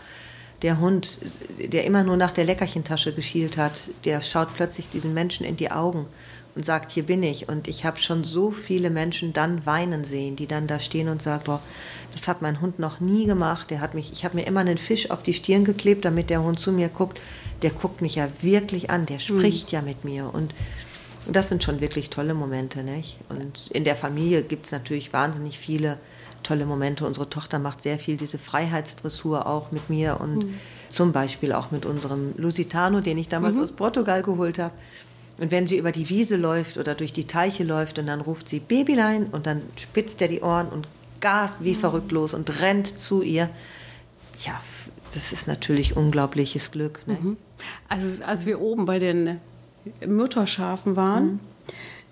[0.63, 1.19] der Hund,
[1.59, 5.71] der immer nur nach der Leckerchentasche geschielt hat, der schaut plötzlich diesen Menschen in die
[5.71, 6.07] Augen
[6.55, 7.49] und sagt, hier bin ich.
[7.49, 11.23] Und ich habe schon so viele Menschen dann weinen sehen, die dann da stehen und
[11.23, 11.61] sagen, boah,
[12.13, 13.71] das hat mein Hund noch nie gemacht.
[13.71, 16.43] Der hat mich, ich habe mir immer einen Fisch auf die Stirn geklebt, damit der
[16.43, 17.21] Hund zu mir guckt
[17.63, 19.75] der guckt mich ja wirklich an, der spricht mhm.
[19.75, 20.31] ja mit mir.
[20.33, 20.55] Und
[21.27, 22.83] das sind schon wirklich tolle Momente.
[22.83, 23.19] Nicht?
[23.29, 25.99] Und in der Familie gibt es natürlich wahnsinnig viele
[26.43, 27.07] tolle Momente.
[27.07, 30.55] Unsere Tochter macht sehr viel diese Freiheitsdressur auch mit mir und mhm.
[30.91, 33.63] zum Beispiel auch mit unserem Lusitano, den ich damals mhm.
[33.63, 34.75] aus Portugal geholt habe.
[35.39, 38.49] Und wenn sie über die Wiese läuft oder durch die Teiche läuft und dann ruft
[38.49, 40.87] sie Babylein und dann spitzt er die Ohren und
[41.21, 41.81] gast wie mhm.
[41.81, 43.51] verrückt los und rennt zu ihr.
[44.45, 44.61] Ja,
[45.15, 47.07] das ist natürlich unglaubliches Glück.
[47.07, 47.17] Ne?
[47.21, 47.37] Mhm.
[47.89, 49.41] Also als wir oben bei den
[50.07, 51.41] Mutterschafen waren, mhm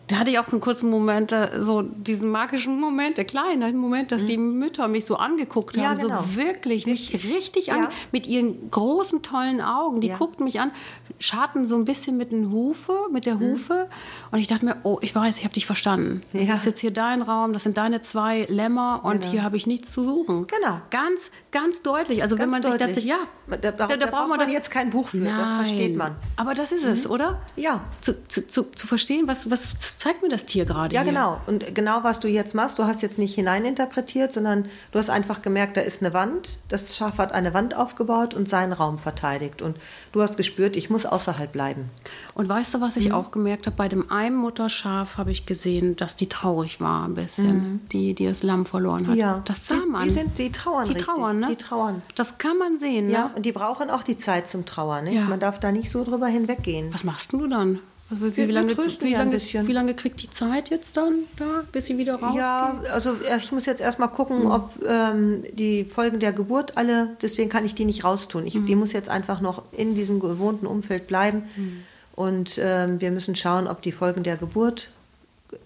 [0.08, 4.22] da hatte ich auch einen kurzen Moment, so diesen magischen Moment, der kleine Moment, dass
[4.22, 4.26] mhm.
[4.26, 6.22] die Mütter mich so angeguckt haben, ja, genau.
[6.22, 7.74] so wirklich, mich richtig ja.
[7.74, 10.00] an, mit ihren großen, tollen Augen.
[10.00, 10.16] Die ja.
[10.16, 10.72] guckten mich an,
[11.18, 13.52] scharten so ein bisschen mit den Hufe, mit der mhm.
[13.52, 13.88] Hufe.
[14.32, 16.22] Und ich dachte mir, oh, ich weiß, ich habe dich verstanden.
[16.32, 19.32] Das ist jetzt hier dein Raum, das sind deine zwei Lämmer und genau.
[19.32, 20.46] hier habe ich nichts zu suchen.
[20.48, 20.80] Genau.
[20.90, 22.22] Ganz, ganz deutlich.
[22.22, 22.96] Also ganz wenn man deutlich.
[22.96, 25.38] sich das, ja, da, da, da, da braucht man, man jetzt kein Buch für, Nein.
[25.38, 26.16] das versteht man.
[26.36, 26.90] Aber das ist mhm.
[26.90, 27.40] es, oder?
[27.56, 27.84] Ja.
[28.00, 30.94] Zu, zu, zu, zu verstehen, was, was zeigt mir das Tier gerade.
[30.94, 31.11] Ja, hier.
[31.12, 31.40] genau.
[31.46, 35.42] Und genau, was du jetzt machst, du hast jetzt nicht hineininterpretiert, sondern du hast einfach
[35.42, 36.59] gemerkt, da ist eine Wand.
[36.68, 39.62] Das Schaf hat eine Wand aufgebaut und seinen Raum verteidigt.
[39.62, 39.76] Und
[40.12, 41.90] du hast gespürt, ich muss außerhalb bleiben.
[42.35, 43.14] Und weißt du, was ich mhm.
[43.14, 43.76] auch gemerkt habe?
[43.76, 47.81] Bei dem einen Mutterschaf habe ich gesehen, dass die traurig war ein bisschen, mhm.
[47.92, 49.16] die, die das Lamm verloren hat.
[49.16, 49.42] Ja.
[49.44, 50.05] Das sah man.
[50.05, 51.07] Die, sind, die trauern Die richtig.
[51.07, 51.46] trauern, ne?
[51.48, 52.02] Die trauern.
[52.14, 53.31] Das kann man sehen, Ja, ne?
[53.37, 55.05] und die brauchen auch die Zeit zum Trauern.
[55.05, 55.14] Nicht?
[55.14, 55.24] Ja.
[55.24, 56.92] Man darf da nicht so drüber hinweggehen.
[56.92, 57.81] Was machst du dann?
[58.12, 61.87] Also wie, wie, lange, wie, lange, wie lange kriegt die Zeit jetzt dann da, bis
[61.87, 62.40] sie wieder rausgeht?
[62.40, 64.51] Ja, also ich muss jetzt erstmal gucken, mhm.
[64.51, 68.46] ob ähm, die Folgen der Geburt alle, deswegen kann ich die nicht raustun.
[68.46, 68.66] Ich, mhm.
[68.66, 71.44] Die muss jetzt einfach noch in diesem gewohnten Umfeld bleiben.
[71.57, 71.85] Mhm.
[72.14, 74.90] Und ähm, wir müssen schauen, ob die Folgen der Geburt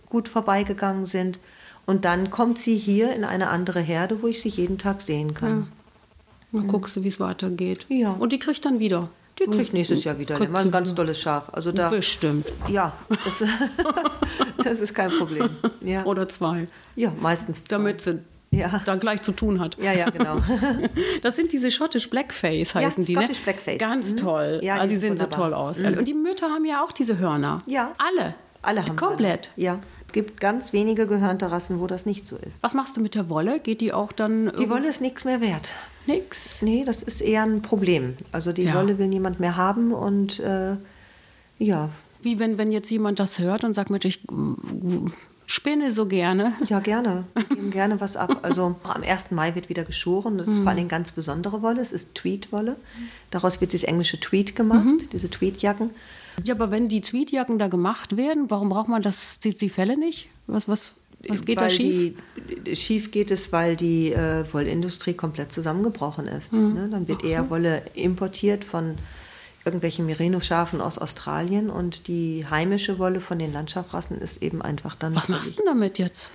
[0.09, 1.41] gut vorbeigegangen sind.
[1.85, 5.35] Und dann kommt sie hier in eine andere Herde, wo ich sie jeden Tag sehen
[5.35, 5.69] kann.
[6.53, 6.61] Ja.
[6.61, 7.87] Dann guckst du, wie es weitergeht.
[7.89, 8.13] Ja.
[8.13, 9.09] Und die kriegt dann wieder.
[9.39, 10.35] Die kriegt nächstes Jahr wieder.
[10.35, 11.51] Kriegt ein ganz tolles Schaf.
[11.53, 12.47] Also da, Bestimmt.
[12.69, 12.95] Ja,
[13.25, 13.45] das,
[14.65, 15.51] das ist kein Problem.
[15.83, 16.05] Ja.
[16.05, 16.69] Oder zwei.
[16.95, 17.77] Ja, meistens zwei.
[17.77, 18.21] Damit sie
[18.51, 18.81] ja.
[18.85, 19.77] dann gleich zu tun hat.
[19.79, 20.39] Ja, ja, genau.
[21.23, 23.45] Das sind diese Scottish Blackface, heißen ja, die, Scottish ne?
[23.45, 23.79] Blackface.
[23.79, 24.17] Ganz mhm.
[24.17, 24.61] toll.
[24.63, 25.39] Ja, also die sehen wunderbar.
[25.39, 25.79] so toll aus.
[25.81, 25.99] Mhm.
[25.99, 27.59] Und die Mütter haben ja auch diese Hörner.
[27.67, 27.93] Ja.
[27.99, 28.35] Alle.
[28.63, 29.51] Alle haben Komplett.
[29.57, 29.65] Alle.
[29.65, 29.79] Ja.
[30.07, 32.63] Es gibt ganz wenige gehörnte Rassen, wo das nicht so ist.
[32.63, 33.61] Was machst du mit der Wolle?
[33.61, 34.53] Geht die auch dann.
[34.59, 35.73] Die Wolle ist nichts mehr wert.
[36.07, 36.63] Nix?
[36.63, 38.17] Nee, das ist eher ein Problem.
[38.33, 38.75] Also die ja.
[38.75, 40.77] Wolle will niemand mehr haben und äh,
[41.59, 41.89] ja.
[42.23, 44.21] Wie wenn, wenn jetzt jemand das hört und sagt, Mensch, ich
[45.47, 46.55] spinne so gerne.
[46.67, 47.25] Ja, gerne.
[47.49, 48.41] Geben gerne was ab.
[48.43, 49.31] Also am 1.
[49.31, 50.39] Mai wird wieder geschoren.
[50.39, 50.63] Das ist mhm.
[50.65, 51.81] vor allem ganz besondere Wolle.
[51.81, 52.77] Es ist Tweedwolle.
[53.31, 55.09] Daraus wird das englische Tweed gemacht, mhm.
[55.13, 55.91] diese Tweedjacken.
[56.45, 59.97] Ja, aber wenn die Tweedjacken da gemacht werden, warum braucht man das, die, die Fälle
[59.97, 60.29] nicht?
[60.47, 60.93] Was, was,
[61.29, 62.15] was geht da schief?
[62.67, 66.53] Die, schief geht es, weil die äh, Wollindustrie komplett zusammengebrochen ist.
[66.53, 66.75] Mhm.
[66.75, 66.89] Ne?
[66.91, 68.97] Dann wird eher Wolle importiert von
[69.65, 75.15] irgendwelchen Merino-Schafen aus Australien und die heimische Wolle von den Landschafrassen ist eben einfach dann.
[75.15, 76.31] Was machst du denn damit jetzt?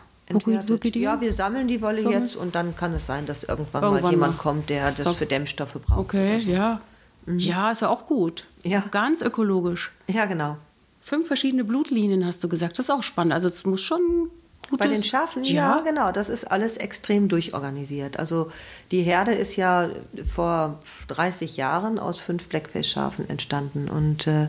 [0.93, 2.21] Ja, wir sammeln die Wolle Sammeln?
[2.21, 4.41] jetzt und dann kann es sein, dass irgendwann, irgendwann mal jemand mal.
[4.41, 5.99] kommt, der das für Dämmstoffe braucht.
[5.99, 6.49] Okay, so.
[6.49, 6.81] ja.
[7.25, 7.39] Mhm.
[7.39, 8.45] Ja, ist ja auch gut.
[8.63, 8.83] Ja.
[8.91, 9.91] Ganz ökologisch.
[10.07, 10.57] Ja, genau.
[11.01, 12.77] Fünf verschiedene Blutlinien hast du gesagt.
[12.77, 13.33] Das ist auch spannend.
[13.33, 14.29] Also es muss schon
[14.71, 14.87] Gutes?
[14.87, 15.53] Bei den Schafen, ja.
[15.53, 15.81] ja.
[15.81, 16.11] genau.
[16.13, 18.17] Das ist alles extrem durchorganisiert.
[18.17, 18.51] Also
[18.91, 19.89] die Herde ist ja
[20.33, 20.79] vor
[21.09, 23.89] 30 Jahren aus fünf Blackface-Schafen entstanden.
[23.89, 24.47] Und äh,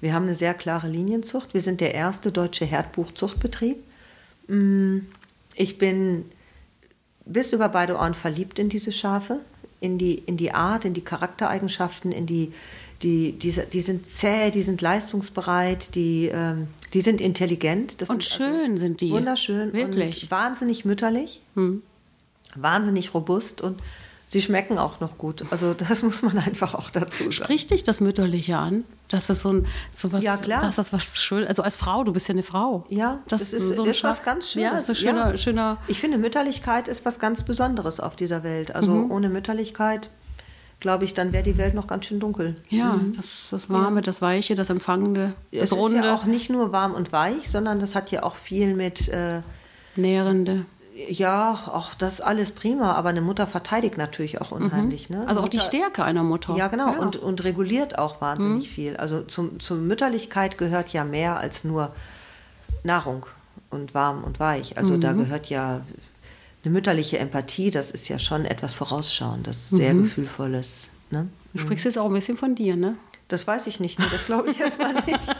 [0.00, 1.52] wir haben eine sehr klare Linienzucht.
[1.52, 3.76] Wir sind der erste deutsche Herdbuchzuchtbetrieb.
[4.48, 5.00] Mm,
[5.54, 6.24] ich bin
[7.26, 9.40] bis über beide Ohren verliebt in diese Schafe,
[9.80, 12.54] in die, in die Art, in die Charaktereigenschaften, in die
[13.02, 18.00] die, die, die sind zäh, die sind leistungsbereit, die, ähm, die sind intelligent.
[18.00, 19.10] Das und sind also schön also sind die.
[19.10, 19.72] Wunderschön.
[19.72, 20.24] Wirklich.
[20.24, 21.82] Und wahnsinnig mütterlich, hm.
[22.56, 23.80] wahnsinnig robust und
[24.26, 25.44] sie schmecken auch noch gut.
[25.50, 27.32] Also das muss man einfach auch dazu sagen.
[27.32, 28.84] Spricht dich das Mütterliche an?
[29.08, 30.60] Dass das so ein so was, ja, klar.
[30.60, 32.84] dass das was schön, also als Frau, du bist ja eine Frau.
[32.90, 34.72] Ja, das, das ist, so ist was ganz Schönes.
[34.72, 35.36] Ja, so schöner, ja.
[35.38, 35.78] schöner.
[35.86, 38.74] Ich finde, Mütterlichkeit ist was ganz Besonderes auf dieser Welt.
[38.74, 39.10] Also mhm.
[39.10, 40.10] ohne Mütterlichkeit
[40.80, 42.56] glaube ich, dann wäre die Welt noch ganz schön dunkel.
[42.68, 43.14] Ja, mhm.
[43.16, 45.98] das, das Warme, das Weiche, das Empfangende, das es Runde.
[45.98, 48.74] Es ist ja auch nicht nur warm und weich, sondern das hat ja auch viel
[48.74, 49.08] mit...
[49.08, 49.40] Äh,
[49.96, 50.64] Nährende.
[51.08, 55.10] Ja, auch das alles prima, aber eine Mutter verteidigt natürlich auch unheimlich.
[55.10, 55.18] Mhm.
[55.18, 55.28] Ne?
[55.28, 56.56] Also auch die Stärke einer Mutter.
[56.56, 56.98] Ja, genau, ja.
[56.98, 58.72] Und, und reguliert auch wahnsinnig mhm.
[58.72, 58.96] viel.
[58.96, 61.92] Also zum, zur Mütterlichkeit gehört ja mehr als nur
[62.82, 63.26] Nahrung
[63.70, 64.76] und warm und weich.
[64.76, 65.00] Also mhm.
[65.00, 65.82] da gehört ja
[66.68, 70.04] eine mütterliche Empathie, das ist ja schon etwas Vorausschauendes, sehr mhm.
[70.04, 70.90] Gefühlvolles.
[71.10, 71.28] Ne?
[71.54, 72.96] Du sprichst jetzt auch ein bisschen von dir, ne?
[73.28, 75.36] Das weiß ich nicht, das glaube ich erstmal nicht.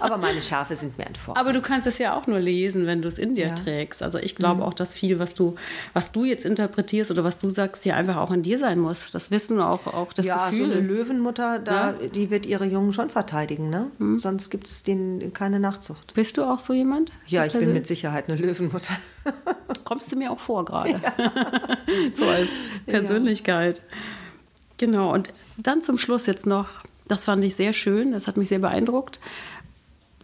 [0.00, 1.40] Aber meine Schafe sind mir ein Vorbild.
[1.40, 3.54] Aber du kannst es ja auch nur lesen, wenn du es in dir ja.
[3.54, 4.04] trägst.
[4.04, 4.62] Also ich glaube mhm.
[4.62, 5.56] auch, dass viel, was du,
[5.94, 9.10] was du jetzt interpretierst oder was du sagst, ja einfach auch in dir sein muss.
[9.10, 10.68] Das Wissen, auch, auch das ja, Gefühl.
[10.68, 12.08] Ja, so eine Löwenmutter, da, ja?
[12.08, 13.68] die wird ihre Jungen schon verteidigen.
[13.68, 13.90] Ne?
[13.98, 14.18] Mhm.
[14.18, 16.14] Sonst gibt es denen keine Nachzucht.
[16.14, 17.10] Bist du auch so jemand?
[17.26, 18.94] Ja, ich bin mit Sicherheit eine Löwenmutter.
[19.84, 20.90] Kommst du mir auch vor gerade.
[20.90, 21.00] Ja.
[22.12, 22.50] so als
[22.86, 23.82] Persönlichkeit.
[24.76, 28.48] Genau, und dann zum Schluss jetzt noch das fand ich sehr schön, das hat mich
[28.48, 29.20] sehr beeindruckt.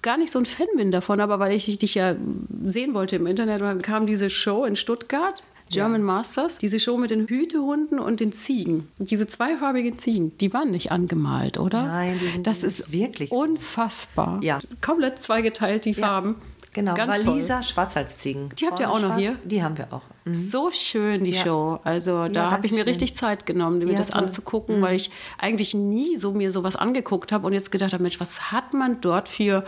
[0.03, 2.17] Gar nicht so ein Fan bin davon, aber weil ich dich ja
[2.65, 6.07] sehen wollte im Internet, dann kam diese Show in Stuttgart, German ja.
[6.07, 8.89] Masters, diese Show mit den Hütehunden und den Ziegen.
[8.99, 11.85] diese zweifarbigen Ziegen, die waren nicht angemalt, oder?
[11.85, 14.41] Nein, die sind das ist wirklich unfassbar.
[14.43, 14.59] Ja.
[14.81, 16.07] Komplett zweigeteilt, die ja.
[16.07, 16.37] Farben.
[16.73, 18.51] Genau, Ganz Waliser Schwarzwaldziegen.
[18.51, 19.37] Die habt ihr auch noch hier?
[19.45, 20.03] Die haben wir auch.
[20.25, 20.35] Mhm.
[20.35, 21.43] So schön, die ja.
[21.43, 21.81] Show.
[21.83, 24.23] Also da ja, habe ich mir richtig Zeit genommen, mir ja, das toll.
[24.23, 24.83] anzugucken, mhm.
[24.83, 28.53] weil ich eigentlich nie so mir sowas angeguckt habe und jetzt gedacht habe, Mensch, was
[28.53, 29.65] hat man dort für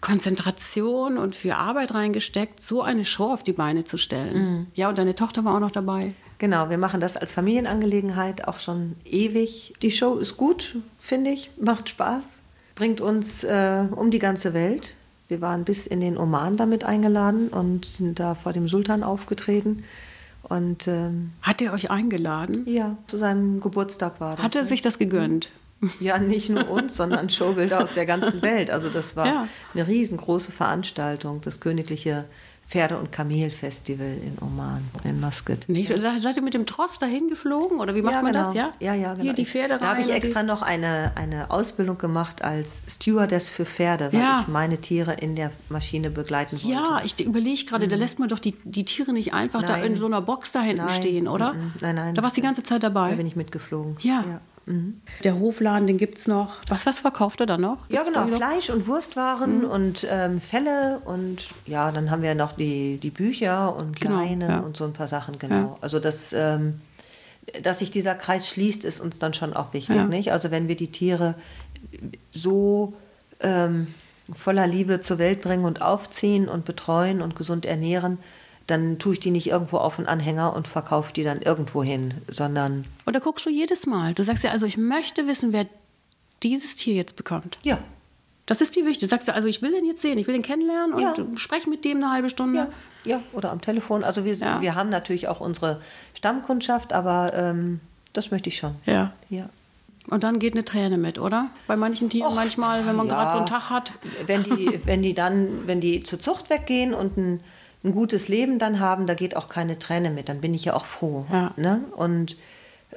[0.00, 4.36] Konzentration und für Arbeit reingesteckt, so eine Show auf die Beine zu stellen.
[4.36, 4.66] Mhm.
[4.74, 6.14] Ja, und deine Tochter war auch noch dabei.
[6.38, 9.74] Genau, wir machen das als Familienangelegenheit auch schon ewig.
[9.82, 12.38] Die Show ist gut, finde ich, macht Spaß,
[12.76, 14.96] bringt uns äh, um die ganze Welt.
[15.34, 19.82] Wir waren bis in den Oman damit eingeladen und sind da vor dem Sultan aufgetreten.
[20.44, 22.62] Und, ähm, Hat er euch eingeladen?
[22.66, 24.44] Ja, zu seinem Geburtstag war das.
[24.44, 24.68] Hat er ne?
[24.68, 25.50] sich das gegönnt?
[25.98, 28.70] Ja, nicht nur uns, sondern Showbilder aus der ganzen Welt.
[28.70, 29.48] Also das war ja.
[29.74, 31.40] eine riesengroße Veranstaltung.
[31.40, 32.26] Das königliche
[32.66, 35.68] Pferde- und Kamelfestival in Oman, in Muscat.
[35.68, 35.92] Nicht?
[36.18, 38.44] Seid ihr mit dem Tross dahin geflogen oder wie macht ja, man genau.
[38.46, 38.54] das?
[38.54, 39.22] Ja, ja, ja genau.
[39.22, 39.80] Hier die Pferde rein.
[39.80, 44.40] Da habe ich extra noch eine, eine Ausbildung gemacht als Stewardess für Pferde, weil ja.
[44.40, 46.68] ich meine Tiere in der Maschine begleiten wollte.
[46.68, 47.90] Ja, ich überlege gerade, mhm.
[47.90, 49.80] da lässt man doch die, die Tiere nicht einfach nein.
[49.80, 50.96] da in so einer Box da hinten nein.
[50.96, 51.52] stehen, oder?
[51.54, 51.72] Mhm.
[51.80, 52.14] Nein, nein.
[52.14, 53.10] Da warst du die ganze Zeit dabei.
[53.10, 53.96] Da bin ich mitgeflogen.
[54.00, 54.24] ja.
[54.26, 54.40] ja.
[54.66, 55.00] Mhm.
[55.22, 56.60] Der Hofladen, den gibt es noch.
[56.68, 57.88] Was, was verkauft er dann noch?
[57.88, 58.36] Gibt's ja, genau.
[58.36, 59.64] Fleisch und Wurstwaren mhm.
[59.64, 64.50] und ähm, Felle und ja, dann haben wir noch die, die Bücher und genau, Leinen
[64.50, 64.60] ja.
[64.60, 65.54] und so ein paar Sachen, genau.
[65.54, 65.76] Ja.
[65.80, 66.32] Also das.
[66.32, 66.80] Ähm,
[67.62, 69.96] dass sich dieser Kreis schließt, ist uns dann schon auch wichtig.
[69.96, 70.06] Ja.
[70.06, 70.32] Nicht?
[70.32, 71.34] Also wenn wir die Tiere
[72.30, 72.94] so
[73.40, 73.86] ähm,
[74.32, 78.18] voller Liebe zur Welt bringen und aufziehen und betreuen und gesund ernähren,
[78.66, 82.14] dann tue ich die nicht irgendwo auf einen Anhänger und verkaufe die dann irgendwo hin,
[82.28, 82.84] sondern.
[83.06, 84.14] Oder guckst du jedes Mal?
[84.14, 85.66] Du sagst ja, also ich möchte wissen, wer
[86.42, 87.58] dieses Tier jetzt bekommt.
[87.62, 87.78] Ja.
[88.46, 89.00] Das ist die wichtig.
[89.00, 91.14] Du sagst ja, also ich will den jetzt sehen, ich will den kennenlernen und ja.
[91.36, 92.68] spreche mit dem eine halbe Stunde.
[93.04, 93.16] Ja.
[93.16, 94.04] ja, oder am Telefon.
[94.04, 94.60] Also wir, ja.
[94.60, 95.80] wir haben natürlich auch unsere
[96.14, 97.80] Stammkundschaft, aber ähm,
[98.12, 98.74] das möchte ich schon.
[98.84, 99.12] Ja.
[99.30, 99.48] ja.
[100.08, 101.48] Und dann geht eine Träne mit, oder?
[101.66, 103.14] Bei manchen Tieren Och, manchmal, wenn man ja.
[103.14, 103.92] gerade so einen Tag hat.
[104.26, 107.40] Wenn die, wenn die dann, wenn die zur Zucht weggehen und ein
[107.84, 110.28] ein gutes Leben dann haben, da geht auch keine Träne mit.
[110.28, 111.26] Dann bin ich ja auch froh.
[111.30, 111.52] Ja.
[111.56, 111.82] Ne?
[111.96, 112.36] Und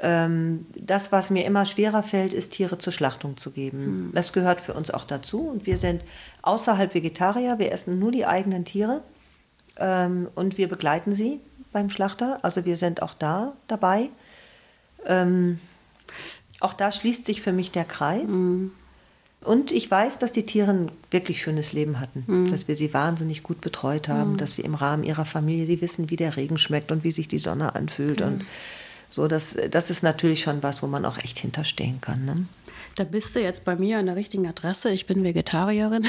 [0.02, 4.08] ähm, das, was mir immer schwerer fällt, ist Tiere zur Schlachtung zu geben.
[4.08, 4.12] Mhm.
[4.14, 5.42] Das gehört für uns auch dazu.
[5.42, 6.04] Und wir sind
[6.42, 7.60] außerhalb Vegetarier.
[7.60, 9.02] Wir essen nur die eigenen Tiere
[9.78, 11.42] ähm, und wir begleiten sie
[11.74, 12.40] beim Schlachter.
[12.44, 14.10] Also wir sind auch da dabei.
[15.06, 15.60] Ähm,
[16.60, 18.32] auch da schließt sich für mich der Kreis.
[18.32, 18.72] Mhm.
[19.44, 22.52] Und ich weiß, dass die Tiere ein wirklich schönes Leben hatten, mhm.
[22.52, 24.38] dass wir sie wahnsinnig gut betreut haben, mhm.
[24.38, 27.28] dass sie im Rahmen ihrer Familie, sie wissen, wie der Regen schmeckt und wie sich
[27.28, 28.20] die Sonne anfühlt.
[28.20, 28.28] Mhm.
[28.28, 28.46] Und
[29.10, 32.26] so, das, das ist natürlich schon was, wo man auch echt hinterstehen kann.
[32.26, 32.46] Ne?
[32.96, 34.90] Da bist du jetzt bei mir an der richtigen Adresse.
[34.90, 36.04] Ich bin Vegetarierin.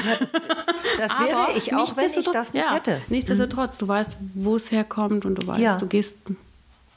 [0.97, 2.99] Das wäre Aber ich auch, wenn ich das nicht ja, hätte.
[3.09, 5.77] Nichtsdestotrotz, du weißt, wo es herkommt und du weißt, ja.
[5.77, 6.17] du gehst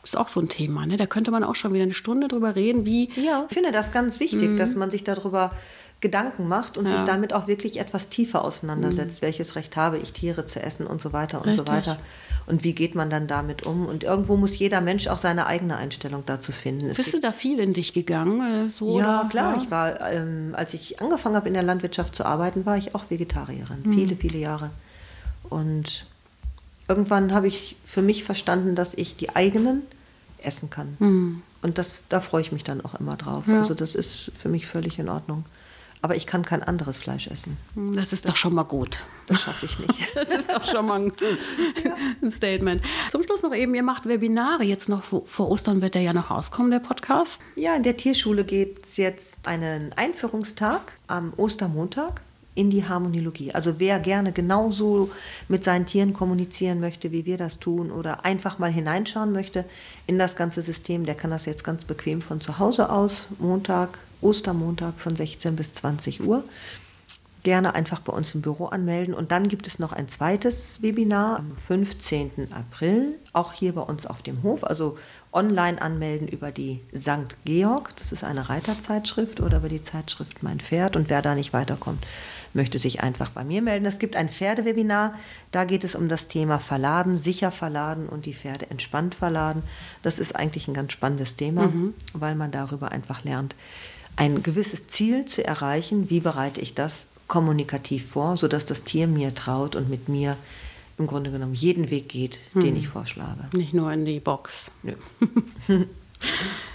[0.05, 0.97] ist auch so ein Thema, ne?
[0.97, 3.11] Da könnte man auch schon wieder eine Stunde drüber reden, wie.
[3.15, 4.57] Ja, ich finde das ganz wichtig, mhm.
[4.57, 5.53] dass man sich darüber
[6.03, 6.93] Gedanken macht und ja.
[6.93, 9.23] sich damit auch wirklich etwas tiefer auseinandersetzt.
[9.23, 9.27] Mhm.
[9.27, 11.67] Welches Recht habe ich, Tiere zu essen und so weiter und Richtig.
[11.67, 11.99] so weiter.
[12.45, 13.87] Und wie geht man dann damit um?
[13.87, 16.89] Und irgendwo muss jeder Mensch auch seine eigene Einstellung dazu finden.
[16.89, 18.69] Es Bist du da viel in dich gegangen?
[18.69, 19.29] Äh, so, ja, oder?
[19.29, 19.57] klar.
[19.57, 19.63] Ja.
[19.63, 23.05] Ich war, ähm, als ich angefangen habe, in der Landwirtschaft zu arbeiten, war ich auch
[23.09, 23.83] Vegetarierin.
[23.85, 23.93] Mhm.
[23.93, 24.71] Viele, viele Jahre.
[25.49, 26.07] Und
[26.89, 29.83] irgendwann habe ich für mich verstanden, dass ich die eigenen
[30.43, 30.97] essen kann.
[30.99, 31.43] Mhm.
[31.63, 33.45] Und das, da freue ich mich dann auch immer drauf.
[33.47, 33.59] Ja.
[33.59, 35.45] Also das ist für mich völlig in Ordnung.
[36.03, 37.57] Aber ich kann kein anderes Fleisch essen.
[37.95, 38.99] Das ist das, doch schon mal gut.
[39.29, 40.09] Das schaffe ich nicht.
[40.17, 41.13] das ist doch schon mal ein,
[42.23, 42.83] ein, Statement.
[43.09, 44.65] Zum Schluss noch eben, ihr macht Webinare.
[44.65, 47.41] Jetzt noch vor Ostern wird der ja noch rauskommen, der Podcast.
[47.55, 52.21] Ja, in der Tierschule gibt es jetzt einen Einführungstag am Ostermontag
[52.55, 53.53] in die Harmoniologie.
[53.53, 55.11] Also wer gerne genauso
[55.49, 59.65] mit seinen Tieren kommunizieren möchte, wie wir das tun, oder einfach mal hineinschauen möchte
[60.07, 63.99] in das ganze System, der kann das jetzt ganz bequem von zu Hause aus, Montag,
[64.23, 66.45] Ostermontag von 16 bis 20 Uhr.
[67.43, 69.15] Gerne einfach bei uns im Büro anmelden.
[69.15, 72.53] Und dann gibt es noch ein zweites Webinar am 15.
[72.53, 74.63] April, auch hier bei uns auf dem Hof.
[74.63, 74.97] Also
[75.33, 77.37] online anmelden über die St.
[77.45, 80.95] Georg, das ist eine Reiterzeitschrift, oder über die Zeitschrift Mein Pferd.
[80.95, 82.05] Und wer da nicht weiterkommt,
[82.55, 83.87] möchte sich einfach bei mir melden.
[83.87, 85.15] Es gibt ein Pferdewebinar,
[85.51, 89.63] da geht es um das Thema Verladen, sicher verladen und die Pferde entspannt verladen.
[90.03, 91.95] Das ist eigentlich ein ganz spannendes Thema, mhm.
[92.13, 93.57] weil man darüber einfach lernt,
[94.17, 99.35] ein gewisses Ziel zu erreichen, wie bereite ich das kommunikativ vor, sodass das Tier mir
[99.35, 100.37] traut und mit mir
[100.99, 102.77] im Grunde genommen jeden Weg geht, den hm.
[102.77, 103.49] ich vorschlage.
[103.55, 104.71] Nicht nur in die Box.
[104.83, 104.95] Nö.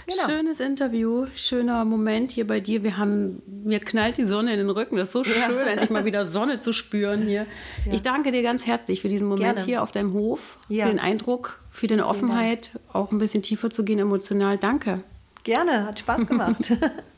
[0.06, 0.26] Genau.
[0.26, 2.82] Schönes Interview, schöner Moment hier bei dir.
[2.82, 4.96] Wir haben, mir knallt die Sonne in den Rücken.
[4.96, 5.66] Das ist so schön, ja.
[5.66, 7.46] endlich mal wieder Sonne zu spüren hier.
[7.84, 7.92] Ja.
[7.92, 9.64] Ich danke dir ganz herzlich für diesen Moment Gerne.
[9.64, 10.86] hier auf deinem Hof, ja.
[10.86, 14.56] für den Eindruck, für deine Offenheit, auch ein bisschen tiefer zu gehen emotional.
[14.56, 15.02] Danke.
[15.44, 16.72] Gerne, hat Spaß gemacht.